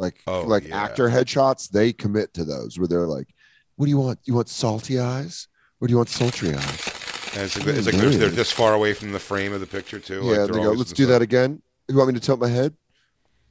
[0.00, 0.82] Like Oh, like yeah.
[0.84, 3.28] actor headshots, they commit to those where they're like,
[3.76, 4.18] "What do you want?
[4.24, 5.46] You want salty eyes,
[5.80, 6.88] or do you want sultry eyes?"
[7.34, 9.66] and it's, like, it's like they're, they're this far away from the frame of the
[9.66, 10.22] picture too.
[10.24, 12.74] yeah, like they're go, "Let's do that again." You want me to tilt my head?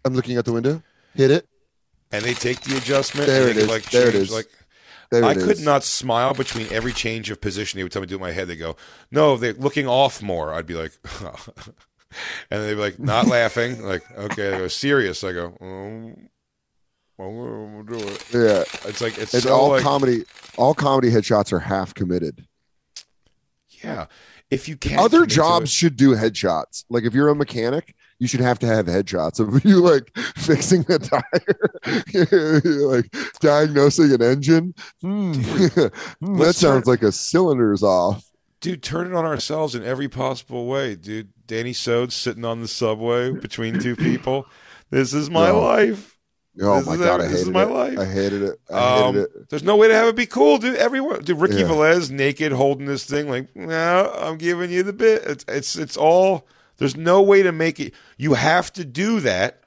[0.05, 0.81] I'm looking out the window.
[1.13, 1.47] Hit it.
[2.12, 3.27] And they take the adjustment.
[3.27, 4.31] There it they Like, There it change, is.
[4.33, 4.47] Like
[5.12, 5.62] There I could is.
[5.63, 7.77] not smile between every change of position.
[7.77, 8.47] They would tell me to do in my head.
[8.47, 8.75] They go,
[9.12, 10.93] "No, they're looking off more." I'd be like,
[12.49, 13.83] and they'd be like, not laughing.
[13.83, 15.23] Like, okay, they go serious.
[15.23, 16.13] I go, oh,
[17.27, 18.25] well, we'll do it.
[18.34, 20.23] Yeah, It's like it's it's so all like, comedy.
[20.58, 22.45] All comedy headshots are half committed.
[23.84, 24.05] yeah.
[24.49, 26.84] If you can Other jobs should do headshots.
[26.89, 30.82] Like if you're a mechanic, you should have to have headshots of you like fixing
[30.84, 31.21] the tire,
[32.88, 34.73] like diagnosing an engine.
[35.01, 35.34] Hmm.
[35.39, 38.25] Hmm, that let's sounds turn- like a cylinder's off.
[38.60, 41.29] dude, turn it on ourselves in every possible way, dude.
[41.47, 44.45] Danny Sodes sitting on the subway between two people.
[44.89, 45.62] This is my No.
[45.62, 46.18] life.
[46.62, 47.69] Oh This my god, I this is hated my it.
[47.69, 48.00] life.
[48.00, 48.60] I hated it.
[48.69, 49.50] I hated Um, it.
[49.50, 50.76] there's no way to have it be cool, dude.
[50.76, 51.39] Everyone, dude.
[51.39, 51.63] Ricky Yeah.
[51.67, 55.24] Velez naked holding this thing, like, no, I'm giving you the bit.
[55.26, 56.48] It's, it's, it's all.
[56.78, 57.93] There's no way to make it.
[58.17, 59.63] You have to do that,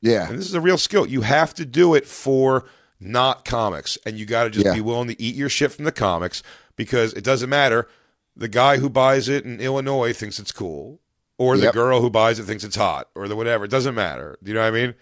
[0.00, 1.06] Yeah, and this is a real skill.
[1.06, 2.64] You have to do it for
[3.00, 4.74] not comics, and you got to just Yeah.
[4.74, 6.42] be willing to eat your shit from the comics
[6.76, 7.88] because it doesn't matter.
[8.36, 11.00] The guy who buys it in Illinois thinks it's cool,
[11.38, 11.74] or the Yep.
[11.74, 13.64] girl who buys it thinks it's hot, or the whatever.
[13.64, 14.36] It doesn't matter.
[14.42, 14.94] Do you know what I mean?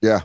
[0.00, 0.20] yeah.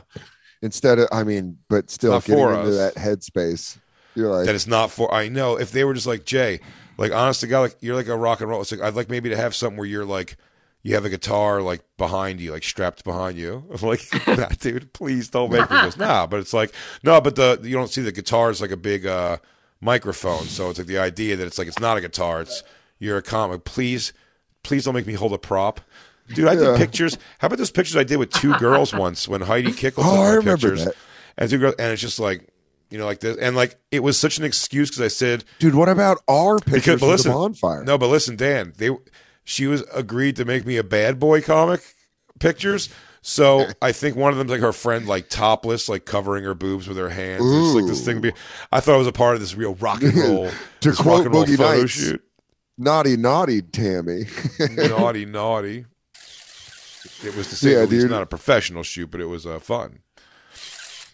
[0.64, 2.94] Instead of, I mean, but still getting into us.
[2.94, 3.76] that headspace.
[4.14, 5.12] You're like, that it's not for.
[5.12, 6.60] I know if they were just like Jay,
[6.96, 8.62] like honest to God, like you're like a rock and roll.
[8.62, 10.38] It's like I'd like maybe to have something where you're like
[10.82, 13.62] you have a guitar like behind you, like strapped behind you.
[13.74, 15.96] I'm like, nah, dude, please don't make me this.
[15.98, 16.72] Nah, but it's like
[17.02, 19.36] no, but the you don't see the guitar is like a big uh
[19.82, 22.40] microphone, so it's like the idea that it's like it's not a guitar.
[22.40, 22.62] It's
[22.98, 23.64] you're a comic.
[23.64, 24.14] Please,
[24.62, 25.82] please don't make me hold a prop.
[26.28, 26.76] Dude, I did Yeah.
[26.76, 27.18] pictures.
[27.38, 30.22] How about those pictures I did with two girls once when Heidi Kickle took Oh,
[30.22, 30.84] I remember pictures?
[30.86, 30.94] that.
[31.36, 32.48] and two girls, and it's just like
[32.90, 35.74] you know, like this, and like it was such an excuse because I said Dude,
[35.74, 37.84] what about our pictures because, but listen, the bonfire?
[37.84, 38.90] no, but listen, Dan, they
[39.44, 41.82] she was agreed to make me a bad boy comic
[42.38, 42.88] pictures.
[43.20, 46.86] So I think one of them's like her friend, like topless, like covering her boobs
[46.86, 47.44] with her hands.
[47.46, 48.20] It's like this thing.
[48.20, 48.32] Be,
[48.70, 51.24] I thought it was a part of this real rock and roll, To quote rock
[51.26, 51.90] and roll Boogie photo Nights.
[51.92, 52.22] shoot.
[52.76, 54.24] Naughty, naughty, Tammy.
[54.70, 55.86] naughty, naughty.
[57.24, 60.00] It was to say Yeah, not a professional shoot, but it was uh, fun.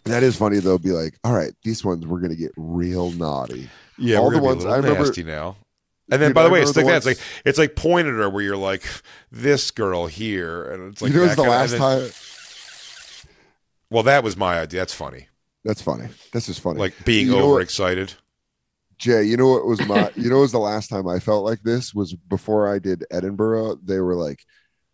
[0.05, 0.79] that is funny though.
[0.79, 3.69] Be like, all right, these ones we're gonna get real naughty.
[3.99, 5.57] Yeah, All we're the ones- I remember- nasty now.
[6.13, 7.11] And then, by the way, it's like remember that.
[7.11, 8.83] It's like it's like pointed her where you're like
[9.31, 12.11] this girl here, and it's like you know, it's the last then- time.
[13.91, 14.81] Well, that was my idea.
[14.81, 15.29] That's funny.
[15.65, 16.09] That's funny.
[16.33, 16.79] This is funny.
[16.79, 18.15] Like being You overexcited.
[18.99, 21.45] Jay, you know what was my you know what was the last time I felt
[21.45, 23.77] like this was before I did Edinburgh.
[23.83, 24.45] They were like,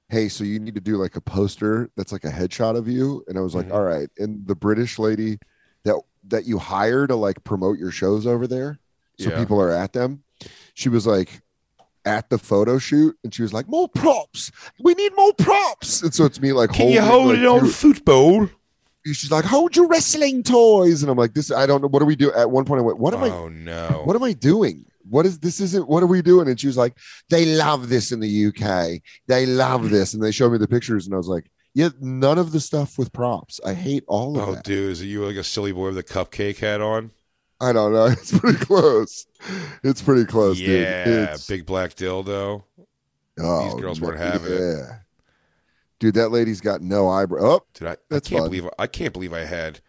[0.08, 3.24] Hey, so you need to do like a poster that's like a headshot of you.
[3.26, 3.74] And I was like, Mhm.
[3.74, 4.08] All right.
[4.18, 5.38] And the British lady
[5.84, 5.96] that
[6.28, 8.78] that you hire to like promote your shows over there,
[9.18, 9.38] so Yeah.
[9.38, 10.22] people are at them,
[10.74, 11.40] she was like
[12.04, 14.52] at the photo shoot and she was like, More props.
[14.80, 16.02] We need more props.
[16.02, 18.48] And so it's me like Can you hold like, it on football?
[19.04, 21.02] she's like, Hold your wrestling toys.
[21.02, 21.88] And I'm like, This I don't know.
[21.88, 22.32] What do we do?
[22.32, 24.02] At one point I went, What am I Oh no!
[24.04, 24.84] what am I doing?
[25.08, 25.60] What is this?
[25.60, 26.48] Isn't what are we doing?
[26.48, 26.96] And she was like,
[27.30, 29.00] they love this in the UK.
[29.26, 29.90] They love mm-hmm.
[29.90, 30.14] this.
[30.14, 32.96] And they showed me the pictures, and I was like, yeah, none of the stuff
[32.98, 33.60] with props.
[33.64, 34.50] I hate all of it.
[34.50, 34.64] Oh, that.
[34.64, 37.10] dude, is you like a silly boy with a cupcake hat on?
[37.60, 38.06] I don't know.
[38.12, 39.26] It's pretty close.
[39.82, 40.68] It's pretty close, dude.
[40.68, 42.64] yeah, It's- big black dildo.
[43.38, 44.60] oh, these girls weren't having it.
[44.60, 44.98] yeah.
[45.98, 47.40] Dude, that lady's got no eyebrow.
[47.42, 48.50] Oh, Dude, I, I That's can't fun.
[48.50, 49.80] believe I can't believe I had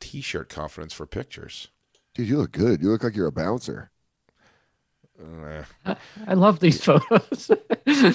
[0.00, 1.68] t-shirt confidence for pictures.
[2.14, 2.80] dude, you look good.
[2.82, 3.89] You look like you're a bouncer.
[5.84, 5.94] Uh,
[6.26, 7.50] I love these photos.
[7.86, 8.14] I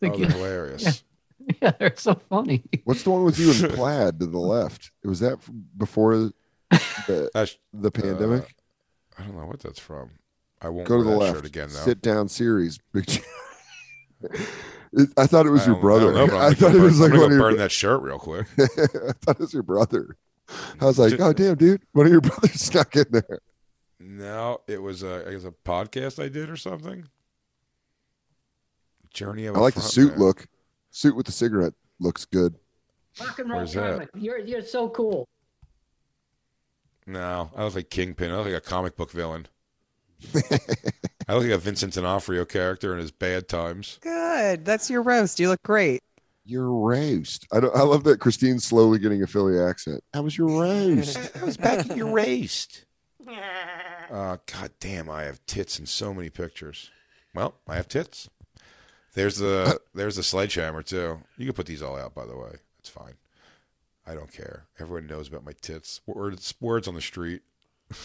[0.00, 1.04] they're you- hilarious.
[1.60, 2.64] yeah, they're so funny.
[2.84, 4.90] What's the one with you in plaid to the left?
[5.04, 5.38] Was that
[5.76, 6.32] before the,
[7.34, 8.54] That's, the pandemic?
[9.18, 10.10] I don't know what that's from.
[10.60, 11.36] I won't Go to the that left.
[11.36, 11.80] shirt again though.
[11.80, 12.78] Sit down series.
[12.92, 13.06] Big
[15.18, 16.10] I thought it was your brother.
[16.10, 17.50] I, know, I'm gonna thought go it was like I'm one gonna of go your.
[17.50, 18.46] burn that shirt real quick.
[18.58, 20.16] I thought it was your brother.
[20.80, 23.40] I was like, oh damn, dude, one of your brothers stuck in there.
[24.06, 27.06] No, it was a, I guess a podcast I did or something.
[29.14, 30.18] Journey of I a like the suit Man.
[30.20, 30.46] look.
[30.90, 32.54] Suit with the cigarette looks good.
[33.18, 33.92] Rock and roll Where's that?
[33.92, 34.10] comic.
[34.14, 35.26] You're you're so cool.
[37.06, 38.30] No, I look like Kingpin.
[38.30, 39.46] I look like a comic book villain.
[40.34, 43.98] I look like a Vincent D'Onofrio character in his bad times.
[44.02, 44.64] Good.
[44.66, 45.40] That's your roast.
[45.40, 46.02] You look great.
[46.44, 47.46] Your roast.
[47.52, 47.74] I don't.
[47.74, 50.02] I love that Christine's slowly getting a Philly accent.
[50.12, 51.18] How was your roast?
[51.40, 52.84] I was back at your waist.
[54.10, 56.90] Uh, God damn, I have tits in so many pictures.
[57.34, 58.28] Well, I have tits.
[59.14, 61.20] There's the there's the sledgehammer too.
[61.36, 62.56] You can put these all out, by the way.
[62.78, 63.14] It's fine.
[64.06, 64.66] I don't care.
[64.78, 66.00] Everyone knows about my tits.
[66.06, 67.42] Words words on the street.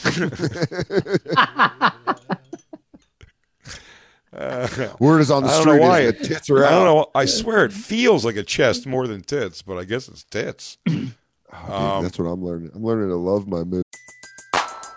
[4.99, 5.79] Word is on the I don't know street.
[5.81, 5.99] why.
[6.01, 7.07] is the tits are I don't know.
[7.15, 10.77] I swear it feels like a chest more than tits, but I guess it's tits.
[11.51, 12.69] Oh, dude, Um, that's what I'm learning.
[12.75, 13.81] I'm learning to love my mood.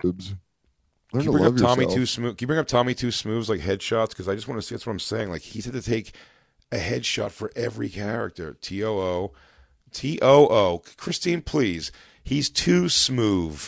[0.00, 0.28] Boobs.
[0.28, 0.38] Can
[1.12, 1.94] Learn to you bring love up Tommy yourself.
[1.96, 2.36] Too Smooth?
[2.36, 4.10] Can you bring up Tommy Too Smooth's like headshots?
[4.10, 4.74] Because I just want to see.
[4.74, 5.30] That's what I'm saying.
[5.30, 6.14] Like he's had to take
[6.72, 8.56] a headshot for every character.
[8.60, 9.32] T O O,
[9.92, 10.82] T O O.
[10.96, 11.92] Christine, please.
[12.22, 13.62] He's too smooth.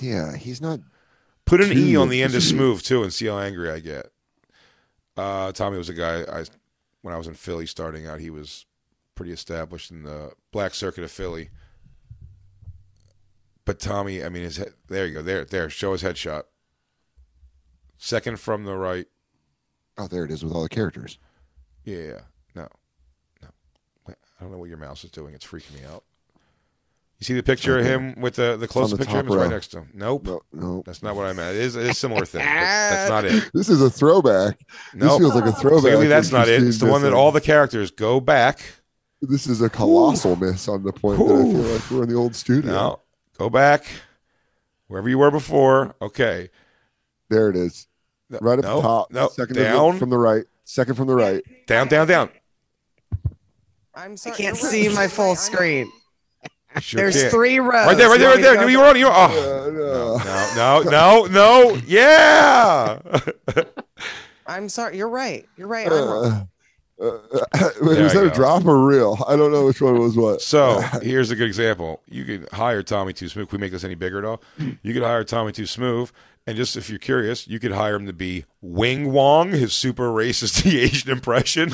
[0.00, 0.80] Yeah, he's not.
[1.46, 2.80] Put an E on the end of smooth.
[2.80, 4.10] smooth too, and see how angry I get.
[5.16, 6.44] Uh, Tommy was a guy I
[7.02, 8.20] when I was in Philly starting out.
[8.20, 8.66] He was
[9.14, 11.48] pretty established in the black circuit of Philly.
[13.66, 15.22] But Tommy, I mean, his head, there you go.
[15.22, 15.68] There, there.
[15.68, 16.44] Show his headshot.
[17.98, 19.06] Second from the right.
[19.98, 21.18] Oh, there it is with all the characters.
[21.84, 22.20] Yeah, yeah.
[22.54, 22.68] No,
[23.42, 23.48] no.
[24.08, 25.34] I don't know what your mouse is doing.
[25.34, 26.04] It's freaking me out.
[27.18, 29.36] You see the picture of him with the the close the picture of him is
[29.36, 29.90] right next to him.
[29.94, 30.82] Nope, No, no.
[30.84, 31.56] that's not what I meant.
[31.56, 32.40] It is, it is a similar thing.
[32.44, 33.50] that's not it.
[33.54, 34.60] This is a throwback.
[34.92, 35.80] No, This feels like a throwback.
[35.80, 36.62] Clearly, that's not it.
[36.62, 38.60] It's the one that all the characters go back.
[39.22, 42.14] This is a colossal miss on the point that I feel like we're in the
[42.16, 42.70] old studio.
[42.70, 43.00] No,
[43.38, 43.84] go back
[44.88, 45.94] wherever you were before.
[46.00, 46.50] Okay,
[47.28, 47.86] There it is.
[48.30, 49.10] Right at no, the top.
[49.12, 50.44] No, Second down, from the right.
[50.64, 51.42] Second from the right.
[51.66, 52.30] down, down, down.
[53.94, 54.34] I'm sorry.
[54.34, 55.90] I can't see my full screen.
[56.80, 57.30] Sure There's can.
[57.30, 57.86] three rows.
[57.86, 58.56] Right there, right there, right want me to there.
[58.56, 58.98] go- You're on.
[58.98, 60.18] You're oh.
[60.20, 61.80] Uh, No, no, no, no.
[61.86, 62.98] Yeah.
[64.46, 64.98] I'm sorry.
[64.98, 65.46] You're right.
[65.56, 65.86] You're right.
[65.86, 66.24] I'm wrong.
[66.32, 66.44] uh,
[66.98, 67.18] uh,
[67.82, 69.22] was you that a drop or real?
[69.28, 70.40] I don't know which one was what.
[70.40, 72.00] So here's a good example.
[72.08, 73.48] You could hire Tommy Too Smooth.
[73.50, 74.42] Can we make this any bigger at all?
[74.82, 76.10] You could hire Tommy Too Smooth,
[76.46, 80.08] and just if you're curious, you could hire him to be Wing Wong, his super
[80.08, 81.72] racist Asian impression.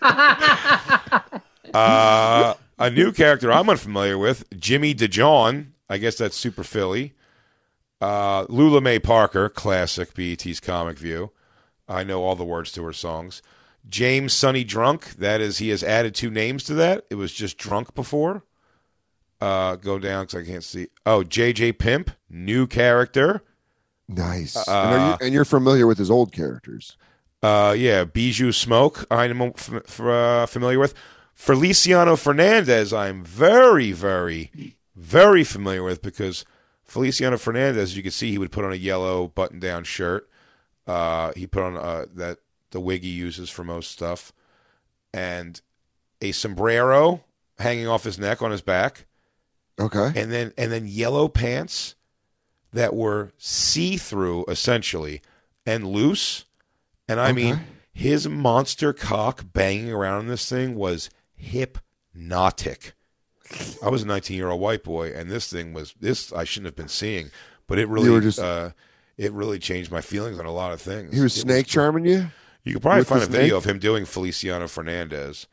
[1.74, 5.72] uh, a new character I'm unfamiliar with, Jimmy DeJohn.
[5.90, 7.14] I guess that's super Philly.
[8.00, 11.32] Uh, Lula Mae Parker, classic BET's comic view.
[11.88, 13.42] I know all the words to her songs.
[13.88, 15.14] James Sonny Drunk.
[15.16, 17.04] That is, he has added two names to that.
[17.10, 18.42] It was just Drunk before.
[19.40, 20.88] Uh, go down because I can't see.
[21.06, 23.42] Oh, JJ Pimp, new character.
[24.08, 24.56] Nice.
[24.56, 26.96] Uh, and, are you, and you're familiar with his old characters.
[27.42, 29.06] Uh, yeah, Bijou Smoke.
[29.10, 30.94] I'm f- f- uh, familiar with.
[31.34, 32.92] Feliciano Fernandez.
[32.92, 36.44] I'm very, very, very familiar with because
[36.82, 40.28] Feliciano Fernandez, as you can see, he would put on a yellow button-down shirt.
[40.84, 42.38] Uh, he put on uh, that
[42.70, 44.32] the wig he uses for most stuff,
[45.12, 45.60] and
[46.20, 47.24] a sombrero
[47.58, 49.06] hanging off his neck on his back,
[49.80, 50.12] Okay.
[50.20, 51.94] and then and then yellow pants
[52.72, 55.22] that were see-through essentially
[55.64, 56.44] and loose.
[57.08, 57.60] And I mean,
[57.92, 62.92] his monster cock banging around in this thing was hypnotic.
[63.82, 66.66] I was a 19 year old white boy, and this thing was this I shouldn't
[66.66, 67.30] have been seeing,
[67.66, 68.70] but it really just- uh,
[69.16, 71.14] it really changed my feelings on a lot of things.
[71.14, 72.30] He was It snake charming you?
[72.68, 75.46] You could probably find a video of him doing Feliciano Fernandez,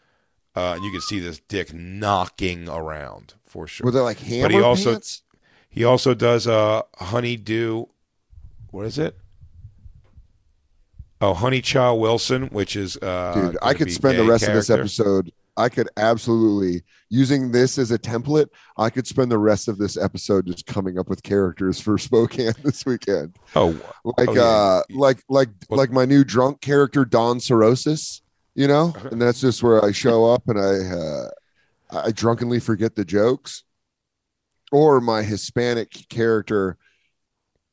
[0.56, 3.86] uh, and you can see this dick knocking around for sure.
[3.86, 5.22] Were they like hammer But he also- pants?
[5.70, 7.86] He also does uh, Honeydew.
[8.72, 9.18] What is it?
[11.20, 14.70] Oh, Honey Chow Wilson, which is uh, Dude, I could spend the rest of this
[14.70, 15.32] episode.
[15.58, 18.48] I could absolutely using this as a template.
[18.78, 22.54] I could spend the rest of this episode just coming up with characters for Spokane
[22.64, 23.38] this weekend.
[23.56, 23.70] Oh,
[24.04, 24.42] Like Oh, yeah.
[24.42, 28.22] uh like like Well- like my new drunk character Don Sorosis,
[28.54, 28.94] you know?
[28.96, 29.10] Uh-huh.
[29.14, 31.30] And that's just where I show up and I uh
[32.06, 33.64] I drunkenly forget the jokes.
[34.72, 36.78] Or my Hispanic character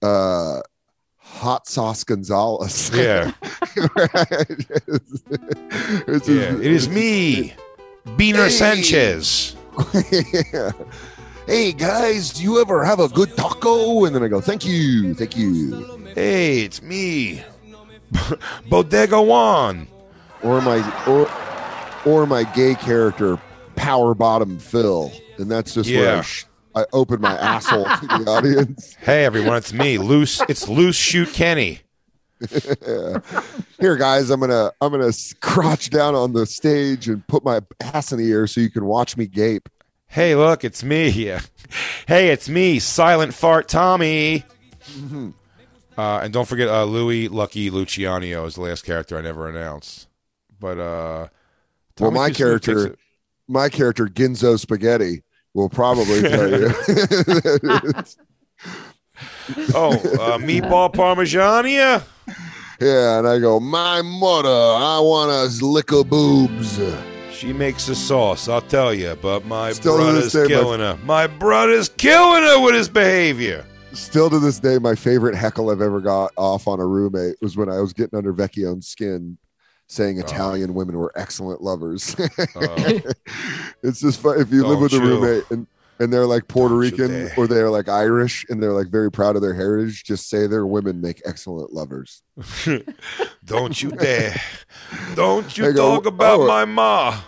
[0.02, 0.60] uh
[1.24, 2.90] Hot Sauce Gonzalez.
[2.94, 3.32] yeah,
[3.76, 5.22] it's,
[6.08, 6.52] it's yeah.
[6.58, 7.54] It is me,
[8.06, 8.50] Beaner Hey.
[8.50, 9.56] Sanchez.
[10.52, 10.70] yeah.
[11.44, 14.04] Hey guys, do you ever have a good taco?
[14.04, 16.00] And then I go, thank you, thank you.
[16.14, 17.42] Hey, it's me,
[18.70, 19.88] Bodega Juan.
[20.44, 21.28] Or my or
[22.06, 23.40] or my gay character,
[23.74, 26.22] Power Bottom Phil, and that's just where I, Yeah.
[26.22, 26.44] sh-
[26.76, 28.94] I open my asshole to the audience.
[29.00, 30.40] Hey, everyone, it's me, Loose.
[30.48, 31.80] It's Loose Shoot Kenny.
[33.80, 38.12] Here, guys, I'm gonna I'm gonna crouch down on the stage and put my ass
[38.12, 39.68] in the air so you can watch me gape.
[40.06, 41.08] Hey, look, it's me.
[41.08, 41.40] Yeah.
[42.06, 44.44] Hey, it's me, Silent Fart Tommy.
[44.90, 45.30] Mm-hmm.
[45.96, 50.08] Uh, and don't forget uh, Louis Lucky Luciano is the last character I never announced.
[50.60, 51.28] But uh,
[51.98, 52.96] Well, my character-
[53.48, 55.22] My character, Ginzo Spaghetti,
[55.54, 56.68] will probably tell you.
[59.74, 61.70] Oh, uh, meatball parmigiana.
[61.70, 62.02] Yeah,
[62.80, 63.18] yeah.
[63.18, 66.80] and I go, my mother, I want lick her boobs.
[67.32, 69.16] She makes the sauce, I'll tell you.
[69.20, 70.96] But my Still brother's day, my- killing her.
[71.04, 73.64] My brother's killing her with his behavior.
[73.94, 77.56] Still to this day, my favorite heckle I've ever got off on a roommate was
[77.56, 79.36] when I was getting under Vecchio's skin,
[79.86, 82.16] saying Italian women were excellent lovers.
[82.18, 82.28] Uh,
[83.82, 85.66] it's just fun if you live Don't with a roommate and
[85.98, 87.32] and they're like Puerto Rican dare.
[87.36, 90.04] or they're like Irish and they're like very proud of their heritage.
[90.04, 92.22] Just say their women make excellent lovers.
[93.44, 94.40] don't you dare.
[95.14, 97.20] Don't you go, talk about "Oh, my ma.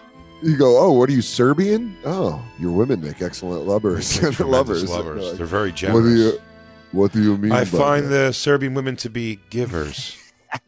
[0.43, 1.97] You go, oh, what are you Serbian?
[2.05, 4.17] Oh, your women make excellent lovers.
[4.19, 4.91] Tremendous lovers.
[4.91, 5.25] lovers.
[5.29, 6.05] Like, They're very what generous.
[6.05, 6.39] do you
[6.93, 7.53] What do you mean?
[7.53, 8.09] I find that?
[8.27, 10.17] the Serbian women to be givers.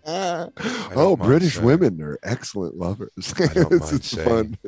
[0.06, 1.66] oh, British saying.
[1.66, 3.10] women are excellent lovers.
[3.38, 4.28] I don't it's mind just saying.
[4.28, 4.58] fun.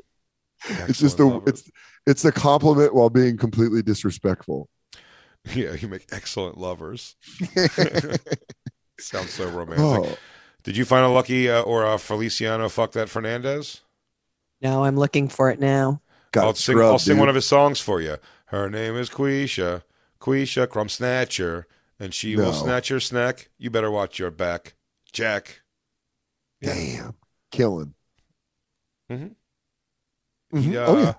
[0.88, 1.48] It's just Excellent lovers.
[1.60, 1.70] it's
[2.08, 4.68] it's a compliment while being completely disrespectful.
[5.54, 7.16] yeah, you make excellent lovers.
[9.00, 9.78] Sounds so romantic.
[10.12, 10.18] oh,
[10.64, 13.82] Did you find a lucky uh, or a Feliciano fuck that Fernandez?
[14.60, 16.02] No, I'm looking for it now.
[16.32, 16.74] got I'll sing.
[16.74, 17.20] scrubbed, I'll sing dude.
[17.20, 18.16] one of his songs for you.
[18.46, 19.82] Her name is Quisha,
[20.20, 21.66] Quisha Crumb Snatcher,
[22.00, 23.50] and she will snatch your snack.
[23.58, 24.74] You better watch your back,
[25.12, 25.60] Jack.
[26.60, 26.74] Yeah.
[26.74, 27.14] Damn,
[27.52, 27.94] killing.
[29.10, 29.36] Mhm.
[30.52, 30.60] Mhm.
[30.62, 31.14] He, uh, Oh yeah,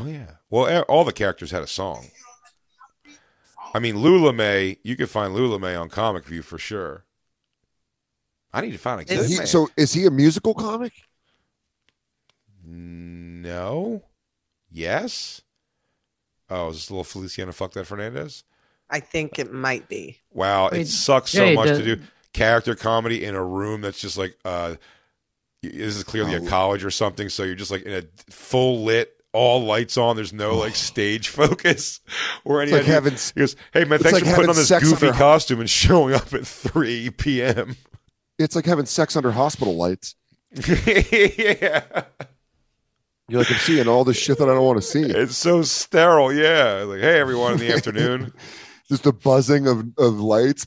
[0.00, 0.26] Oh, yeah.
[0.50, 2.06] Well, all the characters had a song.
[3.74, 4.78] I mean, Lula Mae.
[4.82, 7.04] You could find Lula Mae on Comic View for sure.
[8.52, 9.46] I need to find a Is he- man.
[9.46, 10.92] so is he a musical comic?
[12.64, 14.02] no.
[14.70, 15.42] Yes.
[16.50, 18.44] Oh, is this little Feliciano fuck that Fernandez?
[18.90, 20.18] I think it might be.
[20.32, 24.00] Wow, Wait, it sucks Jay, so much to do character comedy in a room that's
[24.00, 24.76] just like uh
[25.62, 26.46] y- this is clearly a Oh.
[26.46, 30.16] college or something, so you're just like in a full lit, all lights on.
[30.16, 32.00] There's no like stage focus
[32.44, 32.70] or any.
[32.70, 32.94] It's like idea.
[32.94, 35.70] having- He goes, "Hey man, thanks like for putting on this goofy under- costume and
[35.70, 37.76] showing up at 3 p.m."
[38.38, 40.14] It's like having sex under hospital lights.
[40.66, 41.82] yeah,
[43.28, 45.02] You're like, I'm seeing all this shit that I don't want to see.
[45.02, 46.32] it's so sterile.
[46.32, 48.32] Yeah, like hey everyone in the afternoon.
[48.88, 50.66] Just the buzzing of, of lights.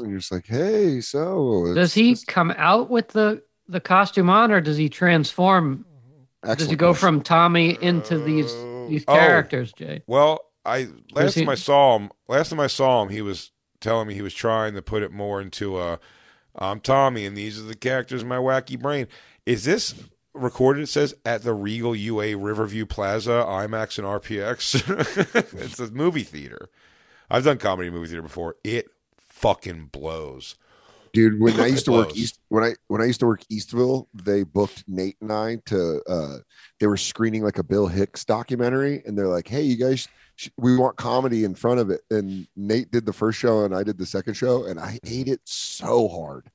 [0.00, 1.72] And you're just like, hey, so.
[1.74, 5.84] Does he it's come out with the the costume on, or does he transform?
[6.44, 7.00] Does he go question.
[7.08, 8.86] from Tommy into these oh.
[8.88, 9.14] these Oh.
[9.14, 10.02] characters, Jay?
[10.06, 13.50] Well, I last he- time I saw him, last time I saw him, he was
[13.80, 15.98] telling me he was trying to put it more into a
[16.56, 19.08] I'm Tommy and these are the characters in my wacky brain.
[19.44, 19.94] Is this
[20.32, 20.82] recorded?
[20.84, 25.54] It says at the Regal UA Riverview Plaza, IMAX and RPX.
[25.60, 26.70] it's a movie theater.
[27.30, 28.56] I've done comedy movie theater before.
[28.64, 28.86] It
[29.18, 30.56] fucking blows.
[31.14, 34.06] Dude when i used to work east when i when i used to work eastville
[34.12, 36.36] they booked nate and i to uh
[36.80, 40.06] they were screening like a bill hicks documentary and they're like hey you guys
[40.36, 43.74] sh- we want comedy in front of it and nate did the first show and
[43.74, 46.50] i did the second show and i ate it so hard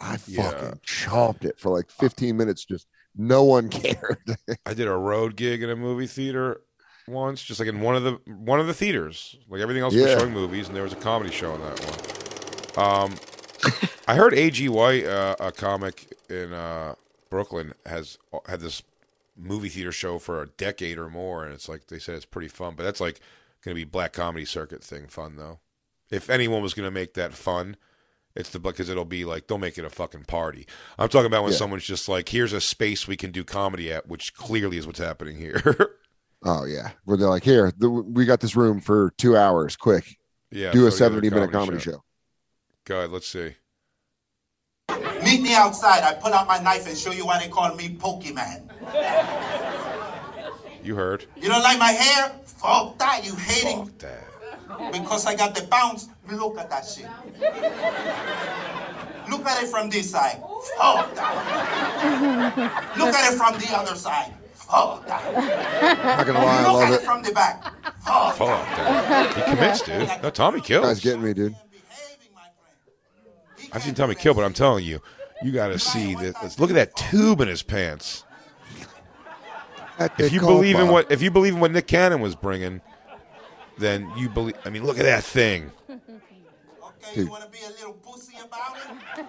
[0.00, 0.50] i Yeah.
[0.50, 2.86] fucking chomped it for like 15 minutes just
[3.16, 4.18] no one cared
[4.64, 6.60] I did a road gig in a movie theater
[7.08, 9.36] once, just like in one of the one of the theaters.
[9.48, 12.84] Like everything else was showing movies, and there was a comedy show in that one.
[12.84, 13.14] Um,
[14.06, 14.68] I heard A.G.
[14.68, 16.94] White, uh, a comic in uh,
[17.30, 18.82] Brooklyn, has had this
[19.36, 22.48] movie theater show for a decade or more, and it's like they said it's pretty
[22.48, 22.74] fun.
[22.76, 23.20] But that's like
[23.64, 25.58] going to be black comedy circuit thing fun though.
[26.10, 27.76] If anyone was going to make that fun,
[28.36, 30.66] it's the because it'll be like don't make it a fucking party.
[30.98, 31.58] I'm talking about when Yeah.
[31.58, 35.00] someone's just like, here's a space we can do comedy at, which clearly is what's
[35.00, 35.62] happening here.
[36.44, 40.18] oh yeah where they're like here the, we got this room for two hours quick
[40.50, 42.04] yeah, do a 70 minute comedy show.
[42.84, 43.56] Go ahead, let's see.
[45.24, 46.02] Meet me outside.
[46.04, 48.62] I pull out my knife and show you why they call me Pokemon.
[50.82, 51.26] You heard.
[51.36, 52.30] You don't like my hair?
[52.44, 53.86] Fuck that, you hating.
[53.86, 54.92] Fuck that.
[54.92, 56.08] Because I got the bounce.
[56.30, 57.08] Look at that shit.
[59.28, 60.40] Look at it from this side.
[60.78, 62.94] Fuck that.
[62.96, 64.32] Look at it from the other side.
[64.54, 65.34] Fuck that.
[66.18, 67.62] not gonna lie i Look love at it it from the back.
[68.04, 69.34] Fuck Fuck that.
[69.36, 70.22] He commits, dude.
[70.22, 70.86] No, Tommy kills.
[70.86, 72.76] guys getting me dude Behaving, my friend.
[73.55, 75.00] He I've seen can't Tommy do kill, but I'm telling you,
[75.42, 76.56] you got to see that.
[76.58, 78.24] Look at that tube in his pants.
[80.18, 82.80] If you believe in what, if you believe in what Nick Cannon was bringing,
[83.78, 84.54] then you believe.
[84.64, 85.70] I mean, look at that thing.
[85.90, 88.76] Okay, you want to be a little pussy about
[89.18, 89.26] it?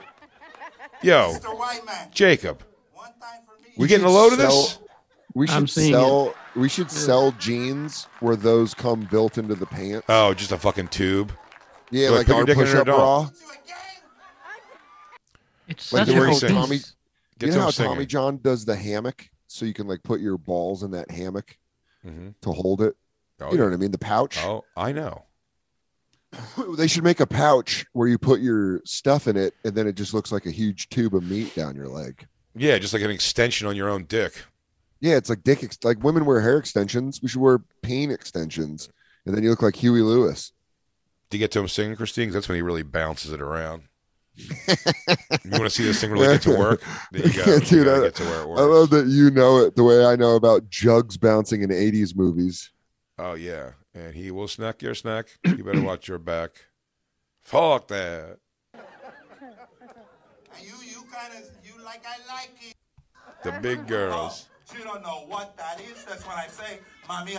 [1.04, 1.58] Yo, Mr.
[1.58, 2.10] White Man.
[2.12, 2.64] Jacob,
[2.94, 3.42] One time
[3.78, 4.72] we getting a load of this?
[4.72, 4.84] sell-
[5.36, 6.34] We I'm should seeing sell.
[6.56, 10.06] We should sell jeans where those come built into the pants.
[10.10, 11.32] Oh, just a fucking tube.
[11.92, 13.30] yeah, do I like put our dick in it or push-up bra.
[15.68, 15.76] You again?
[15.78, 16.80] It's Like such the a way cool Tommy-
[17.42, 17.92] you know how singing.
[17.94, 21.58] Tommy John does the hammock, so you can like put your balls in that hammock
[22.06, 22.34] Mhm.
[22.42, 22.96] to hold it.
[23.40, 23.70] Oh, you know yeah.
[23.70, 23.92] what I mean?
[23.92, 24.38] The pouch.
[24.40, 25.24] Oh, I know.
[26.78, 29.96] They should make a pouch where you put your stuff in it, and then it
[29.96, 32.26] just looks like a huge tube of meat down your leg.
[32.56, 34.34] Yeah, just like an extension on your own dick.
[35.00, 35.64] Yeah, it's like dick.
[35.64, 37.22] Ex- like women wear hair extensions.
[37.22, 38.90] We should wear pain extensions,
[39.26, 40.52] and then you look like Huey Lewis.
[41.30, 42.30] Do you get to him singing, Christine?
[42.30, 43.84] 'Cause that's when he really bounces it around.
[44.38, 46.84] You want to see this thing really get to work?
[47.12, 47.60] There you go.
[47.60, 50.06] Dude, gotta I- get to where it I love that you know it the way
[50.06, 52.72] I know about jugs bouncing in '80s movies.
[53.18, 55.28] Oh yeah, and he will snack your snack.
[55.46, 56.66] You better watch your back.
[57.44, 58.38] Fuck that.
[60.62, 62.76] You, you kind of, you like I like it.
[63.44, 64.50] The big girls.
[64.78, 66.04] You don't know what that is.
[66.04, 67.38] That's when I say, mommy,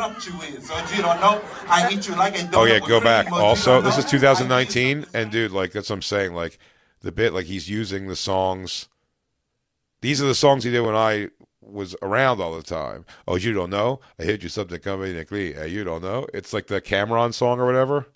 [0.00, 0.66] I you is.
[0.66, 3.30] So you don't know, I eat you like a donut Oh yeah, go back.
[3.30, 6.34] Also, this know, is 2019, and dude, like that's what I'm saying.
[6.34, 6.58] Like
[7.00, 8.88] the bit, like he's using the songs.
[10.00, 11.28] These are the songs he did when I
[11.60, 13.04] was around all the time.
[13.28, 14.00] Oh, you don't know?
[14.18, 15.60] I hit you something coming in conveniently.
[15.60, 16.26] Hey, you don't know?
[16.32, 18.06] It's like the Cameron song or whatever.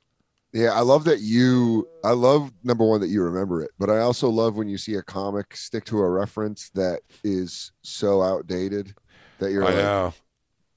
[0.55, 1.89] Yeah, I love that you.
[2.05, 4.95] I love number one that you remember it, but I also love when you see
[4.95, 8.95] a comic stick to a reference that is so outdated
[9.41, 10.15] that you're I like, know.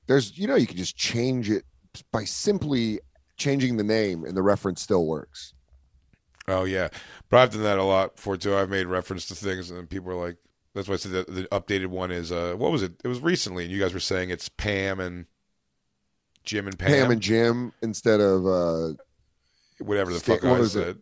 [0.07, 1.63] There's, you know, you can just change it
[2.11, 2.99] by simply
[3.37, 5.53] changing the name, and the reference still works.
[6.47, 6.87] Oh yeah,
[7.29, 8.55] but I've done that a lot before too.
[8.55, 10.37] I've made reference to things, and people are like,
[10.73, 12.93] "That's why I said that the updated one is uh, what was it?
[13.03, 15.25] It was recently, and you guys were saying it's Pam and
[16.45, 18.93] Jim and Pam, Pam and Jim instead of, uh
[19.79, 20.97] whatever the Sta- fuck I was it?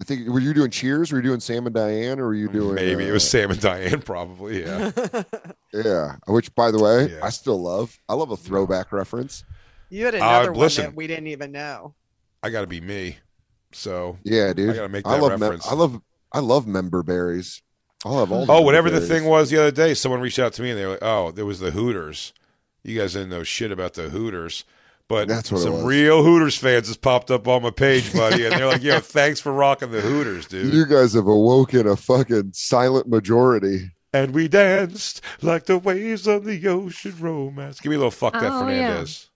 [0.00, 0.14] Said.
[0.14, 1.12] I think, were you doing Cheers?
[1.12, 3.50] Were you doing Sam and Diane, or were you doing Maybe it was uh, Sam
[3.50, 4.62] and Diane, probably.
[4.62, 4.90] Yeah,
[5.72, 7.20] Yeah, which by the way, Yeah.
[7.22, 7.98] I still love.
[8.08, 9.44] I love a throwback reference.
[9.88, 10.84] You had Uh, another one listen.
[10.86, 11.94] that we didn't even know.
[12.42, 13.18] I got to be me.
[13.72, 14.70] So Yeah, dude.
[14.70, 15.66] I gotta make I that love mem- reference.
[15.68, 16.00] I love
[16.32, 17.62] I love member berries.
[18.04, 18.42] I'll have all.
[18.42, 20.78] Oh, member whatever the thing was the other day, someone reached out to me and
[20.78, 22.32] they were like, "Oh, there was the Hooters."
[22.82, 24.64] You guys didn't know shit about the Hooters,
[25.10, 28.54] but That's what some real Hooters fans just popped up on my page, buddy, and
[28.54, 32.52] they're like, "Yo, thanks for rocking the Hooters, dude." You guys have awoken a fucking
[32.54, 33.90] silent majority.
[34.12, 37.80] and we danced like the waves of the ocean romance.
[37.80, 38.86] Give me a little fuck that Oh, yeah.
[38.86, 39.26] Fernandez.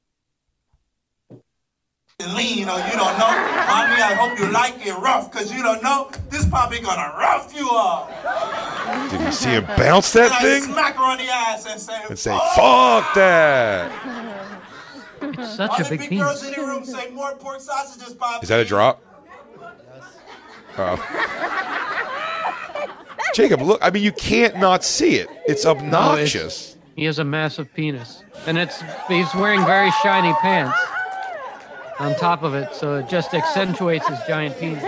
[2.36, 3.26] lean, you know, you don't know.
[3.26, 6.08] Mommy, I hope you like it rough, because you don't know.
[6.30, 9.10] This probably gonna rough you up.
[9.10, 11.80] Did you see him bounce that and I thing smack her on the ass and
[11.80, 14.60] say, and say, "Fuck that"?
[15.56, 16.24] Such All a the big big penis.
[16.26, 18.42] girls in the room say more pork sausages, Pop.
[18.42, 19.02] Is that a drop?
[20.76, 20.96] Oh.
[23.34, 23.80] Jacob, look.
[23.82, 25.28] I mean, you can't not see it.
[25.46, 26.34] It's No, obnoxious.
[26.70, 30.78] it's- he has a massive penis, and it's he's wearing very shiny pants
[31.98, 34.82] on top of it, so it just accentuates his giant penis.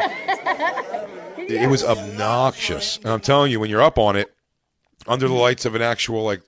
[1.39, 2.99] it was obnoxious.
[2.99, 4.33] And I'm telling you, when you're up on it,
[5.09, 6.43] under the lights of an actual like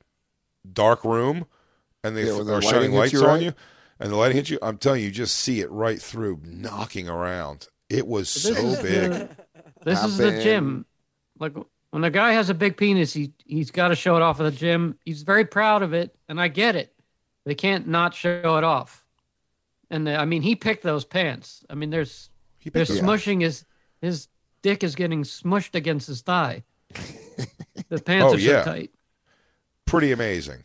[0.73, 1.47] dark room,
[2.05, 3.43] and they Yeah, when the are lighting shining hits lights you on right.
[3.43, 3.53] you,
[4.01, 7.09] and the lighting hits you, I'm telling you, you just see it right through, knocking
[7.09, 7.69] around.
[7.89, 9.11] It was so big.
[9.11, 9.29] the-
[9.85, 10.85] This I've is the gym.
[11.39, 11.55] Like
[11.91, 14.45] when a guy has a big penis, he he's got to show it off at
[14.45, 14.99] the gym.
[15.05, 16.93] He's very proud of it, and I get it.
[17.45, 19.07] They can't not show it off.
[19.91, 21.65] And uh, I mean, he picked those pants.
[21.71, 22.29] I mean, there's
[22.59, 23.65] He they're smushing his
[24.03, 24.29] his
[24.63, 26.65] dick is getting smushed against his thigh.
[27.89, 28.65] The pants Oh, are yeah.
[28.65, 28.91] so tight.
[29.87, 30.63] Pretty amazing.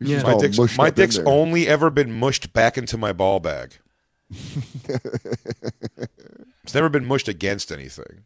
[0.00, 0.22] Yeah.
[0.22, 3.74] My all dick's, my dick's only ever been mushed back into my ball bag.
[4.30, 4.84] it's
[6.74, 8.24] never been mushed against anything.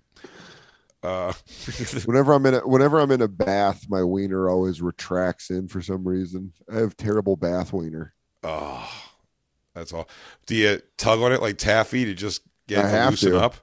[1.03, 1.33] Uh,
[2.05, 5.83] Whenever I'm in a whenever I'm in a bath, my wiener always retracts in for
[5.83, 6.53] some reason.
[6.73, 8.15] I have terrible bath wiener.
[8.45, 8.89] oh,
[9.75, 10.09] that's all.
[10.47, 13.41] Do you tug on it like taffy to just get it to loosen to.
[13.41, 13.57] up?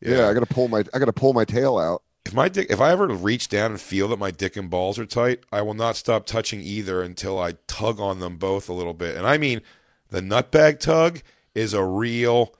[0.00, 0.28] Yeah.
[0.28, 2.02] I gotta pull my I gotta pull my tail out.
[2.26, 4.98] If my dick, if I ever reach down and feel that my dick and balls
[4.98, 8.72] are tight, I will not stop touching either until I tug on them both a
[8.72, 9.14] little bit.
[9.16, 9.60] And I mean,
[10.10, 11.20] the nutbag tug
[11.54, 12.54] is a real.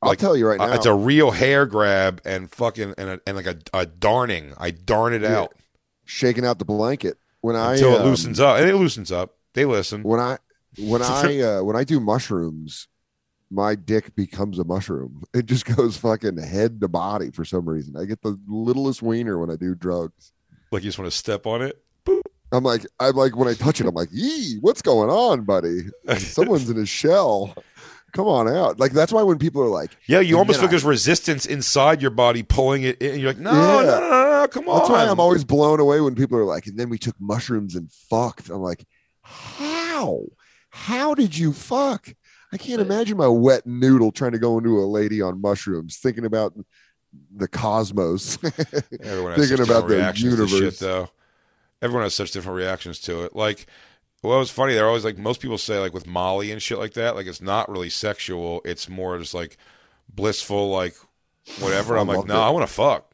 [0.00, 0.74] I'll tell you right uh, now.
[0.74, 4.52] it's a real hair grab and fucking and, a, and like a, a darning.
[4.58, 5.40] I darn it Yeah.
[5.42, 5.54] out
[6.04, 9.36] shaking out the blanket when I until it um, loosens up, and it loosens up.
[9.54, 10.02] They listen.
[10.02, 10.38] when I
[10.78, 12.88] when I uh, when I do mushrooms,
[13.52, 15.22] my dick becomes a mushroom.
[15.34, 17.96] It just goes fucking head to body for some reason.
[17.96, 20.32] I get the littlest wiener when I do drugs.
[20.70, 21.82] Like you just want to step on it.
[22.50, 25.84] I'm like I'm like when I touch it, I'm like, yee, what's going on, buddy?
[26.18, 27.54] Someone's in his shell.
[28.12, 28.78] Come on out.
[28.78, 32.10] Like that's why when people are like, Yeah, you almost feel there's resistance inside your
[32.10, 33.18] body pulling it in.
[33.20, 33.58] You're like, no, Yeah.
[33.86, 34.78] no, no, no, no, come on.
[34.78, 37.74] That's why I'm always blown away when people are like, and then we took mushrooms
[37.74, 38.50] and fucked.
[38.50, 38.84] I'm like,
[39.22, 40.24] how?
[40.70, 42.14] How did you fuck?
[42.52, 46.26] I can't imagine my wet noodle trying to go into a lady on mushrooms, thinking
[46.26, 46.54] about
[47.34, 48.36] the cosmos.
[48.36, 50.78] Thinking about the to shit, universe.
[50.78, 51.10] though.
[51.80, 53.34] Everyone has such different reactions to it.
[53.34, 53.66] Like,
[54.22, 54.74] well, it was funny.
[54.74, 57.42] They're always like, most people say, like, with Molly and shit like that, like, it's
[57.42, 58.62] not really sexual.
[58.64, 59.56] It's more just like
[60.08, 60.94] blissful, like,
[61.58, 61.96] whatever.
[61.96, 62.46] I'm like, no, it.
[62.46, 63.11] I want to fuck.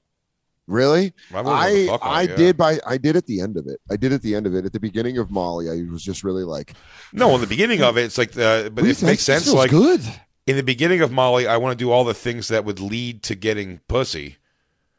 [0.69, 1.13] Really?
[1.35, 2.37] I've always wanted to I I it, yeah.
[2.37, 3.81] did by I did at the end of it.
[3.91, 4.65] I did at the end of it.
[4.65, 6.75] At the beginning of Molly, I was just really like,
[7.13, 9.51] No, in the beginning of it, it's like, the, but it makes sense.
[9.53, 10.01] Like, good.
[10.47, 13.23] in the beginning of Molly, I want to do all the things that would lead
[13.25, 14.37] to getting pussy.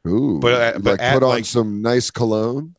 [0.08, 2.76] Ooh, But, uh, but like at, put on like- some nice cologne.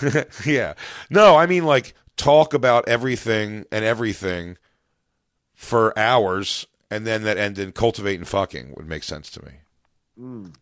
[0.46, 0.74] yeah.
[1.10, 4.56] No, I mean like talk about everything and everything
[5.54, 10.56] for hours and then that end in cultivate and fucking would make sense to me.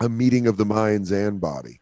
[0.00, 1.80] A meeting of the minds and body.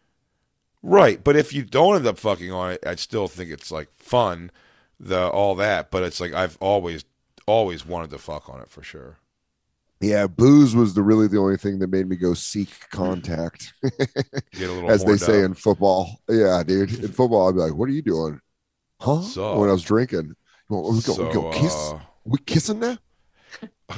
[0.81, 1.23] Right.
[1.23, 4.51] But if you don't end up fucking on it, I still think it's like fun,
[4.99, 5.91] the all that.
[5.91, 7.05] But it's like I've always
[7.45, 9.17] always wanted to fuck on it for sure.
[9.99, 14.69] Yeah, booze was the really the only thing that made me go seek contact, Get
[14.69, 15.45] a little as they say up.
[15.45, 16.21] in football.
[16.29, 17.03] Yeah, dude.
[17.03, 18.39] In football, I'd be like, "What are you doing?"
[19.01, 19.21] Huh?
[19.21, 20.35] So- when I was drinking,
[20.69, 21.73] well, we go, we go kiss.
[21.75, 22.97] uh, we kissing now?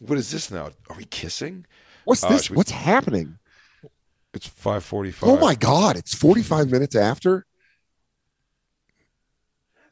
[0.00, 0.70] what is this now?
[0.88, 1.64] Are we kissing?
[2.04, 2.50] What's uh, this?
[2.50, 3.38] we- What's happening?
[4.36, 5.30] It's five forty five.
[5.30, 5.96] Oh my god!
[5.96, 7.46] It's forty-five minutes after.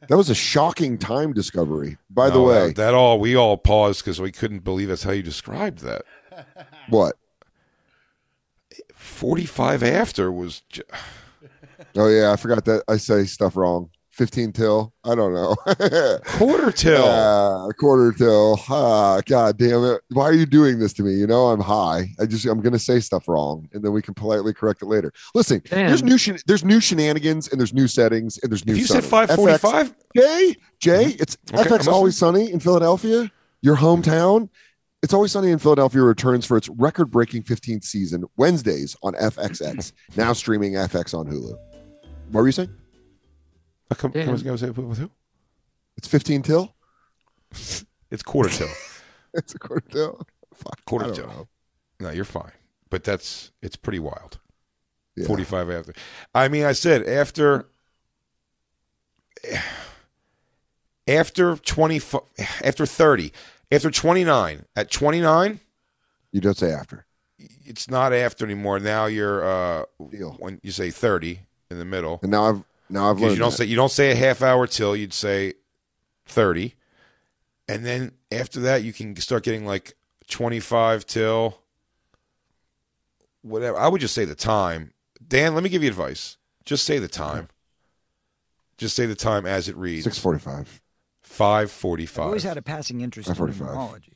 [0.07, 1.97] That was a shocking time discovery.
[2.11, 5.11] By the way, that, that all we all paused because we couldn't believe that's how
[5.11, 6.03] you described that.
[6.89, 7.15] what?
[8.93, 10.61] Forty five after was.
[11.95, 13.89] Oh yeah, I forgot that I say stuff wrong.
[14.15, 14.93] 15 till.
[15.03, 15.55] I don't know.
[16.25, 17.03] Quarter till.
[17.03, 18.57] Uh, quarter till.
[18.69, 20.01] Ah, God damn it.
[20.13, 21.13] Why are you doing this to me?
[21.15, 22.07] You know, I'm high.
[22.17, 24.85] I just, I'm going to say stuff wrong and then we can politely correct it
[24.85, 25.11] later.
[25.33, 28.79] Listen, there's new, shen- there's new shenanigans and there's new settings and there's new If
[28.79, 33.29] you said 545, FX Jay, Jay, it's Okay, FX Always Sunny in Philadelphia,
[33.61, 34.47] your hometown.
[35.03, 39.91] It's Always Sunny in Philadelphia returns for its record breaking 15th season Wednesdays on FXX,
[40.15, 41.55] now streaming FX on Hulu.
[42.31, 42.73] What were you saying?
[43.91, 44.43] Uh, come, come, Damn.
[44.43, 45.11] come, say it with who?
[45.97, 46.75] It's 15 till?
[48.11, 48.69] It's quarter till.
[49.33, 50.21] It's a quarter till.
[50.53, 51.27] Fuck, quarter till.
[51.27, 51.47] know.
[51.99, 52.51] No, you're fine.
[52.89, 54.39] But that's it's pretty wild.
[55.15, 55.25] Yeah.
[55.27, 55.93] 45 after.
[56.33, 57.67] I mean, I said after
[61.07, 62.01] after 20
[62.63, 63.31] after 30,
[63.71, 65.59] after 29, at 29,
[66.31, 67.05] You don't say after.
[67.37, 68.79] it's not after anymore.
[68.79, 70.35] Now you're uh Deal.
[70.39, 71.39] when you say 30
[71.71, 72.19] in the middle.
[72.21, 73.57] And now I've now I've learned you don't that.
[73.57, 75.53] say you don't say a half hour till you'd say
[76.25, 76.75] 30.
[77.67, 79.95] And then after that you can start getting like
[80.29, 81.59] 25 till
[83.41, 83.77] whatever.
[83.77, 84.93] I would just say the time.
[85.27, 86.37] Dan, let me give you advice.
[86.63, 87.49] Just say the time.
[88.77, 90.03] Just say the time as it reads.
[90.03, 90.81] 645.
[91.39, 93.55] I've always had a passing interest in 5:45.
[93.55, 94.09] numerology.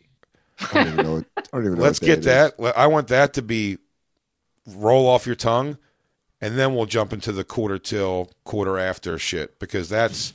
[0.62, 1.14] I don't even know.
[1.16, 1.84] What, I don't even know.
[1.84, 2.26] Let's what get it is.
[2.26, 2.78] that.
[2.78, 3.78] I want that to be
[4.68, 5.78] roll off your tongue
[6.42, 10.34] and then we'll jump into the quarter till quarter after shit because that's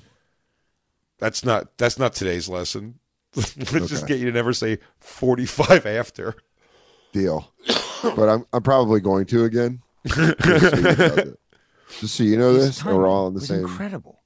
[1.19, 2.99] that's not that's not today's lesson.
[3.37, 3.55] Let's
[3.89, 6.35] just get you to never say 45 after.
[7.13, 7.53] Deal.
[8.03, 9.81] but I'm I'm probably going to again.
[10.07, 11.39] Just so you know, that-
[12.01, 13.61] just so you know His this, we're all on the was same.
[13.61, 14.21] Incredible.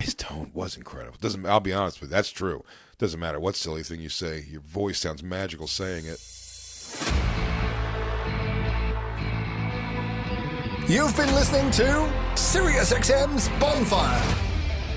[0.00, 1.18] His tone was incredible.
[1.20, 2.64] Doesn't I'll be honest with you, that's true.
[2.98, 4.44] Doesn't matter what silly thing you say.
[4.48, 7.27] Your voice sounds magical saying it.
[10.88, 14.36] You've been listening to SiriusXM's Bonfire.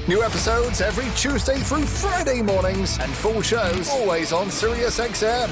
[0.08, 5.50] New episodes every Tuesday through Friday mornings, and full shows always on SiriusXM.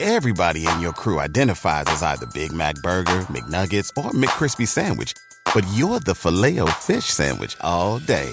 [0.00, 5.12] Everybody in your crew identifies as either Big Mac Burger, McNuggets, or McCrispy Sandwich.
[5.52, 8.32] But you're the Filet-O-Fish Sandwich all day.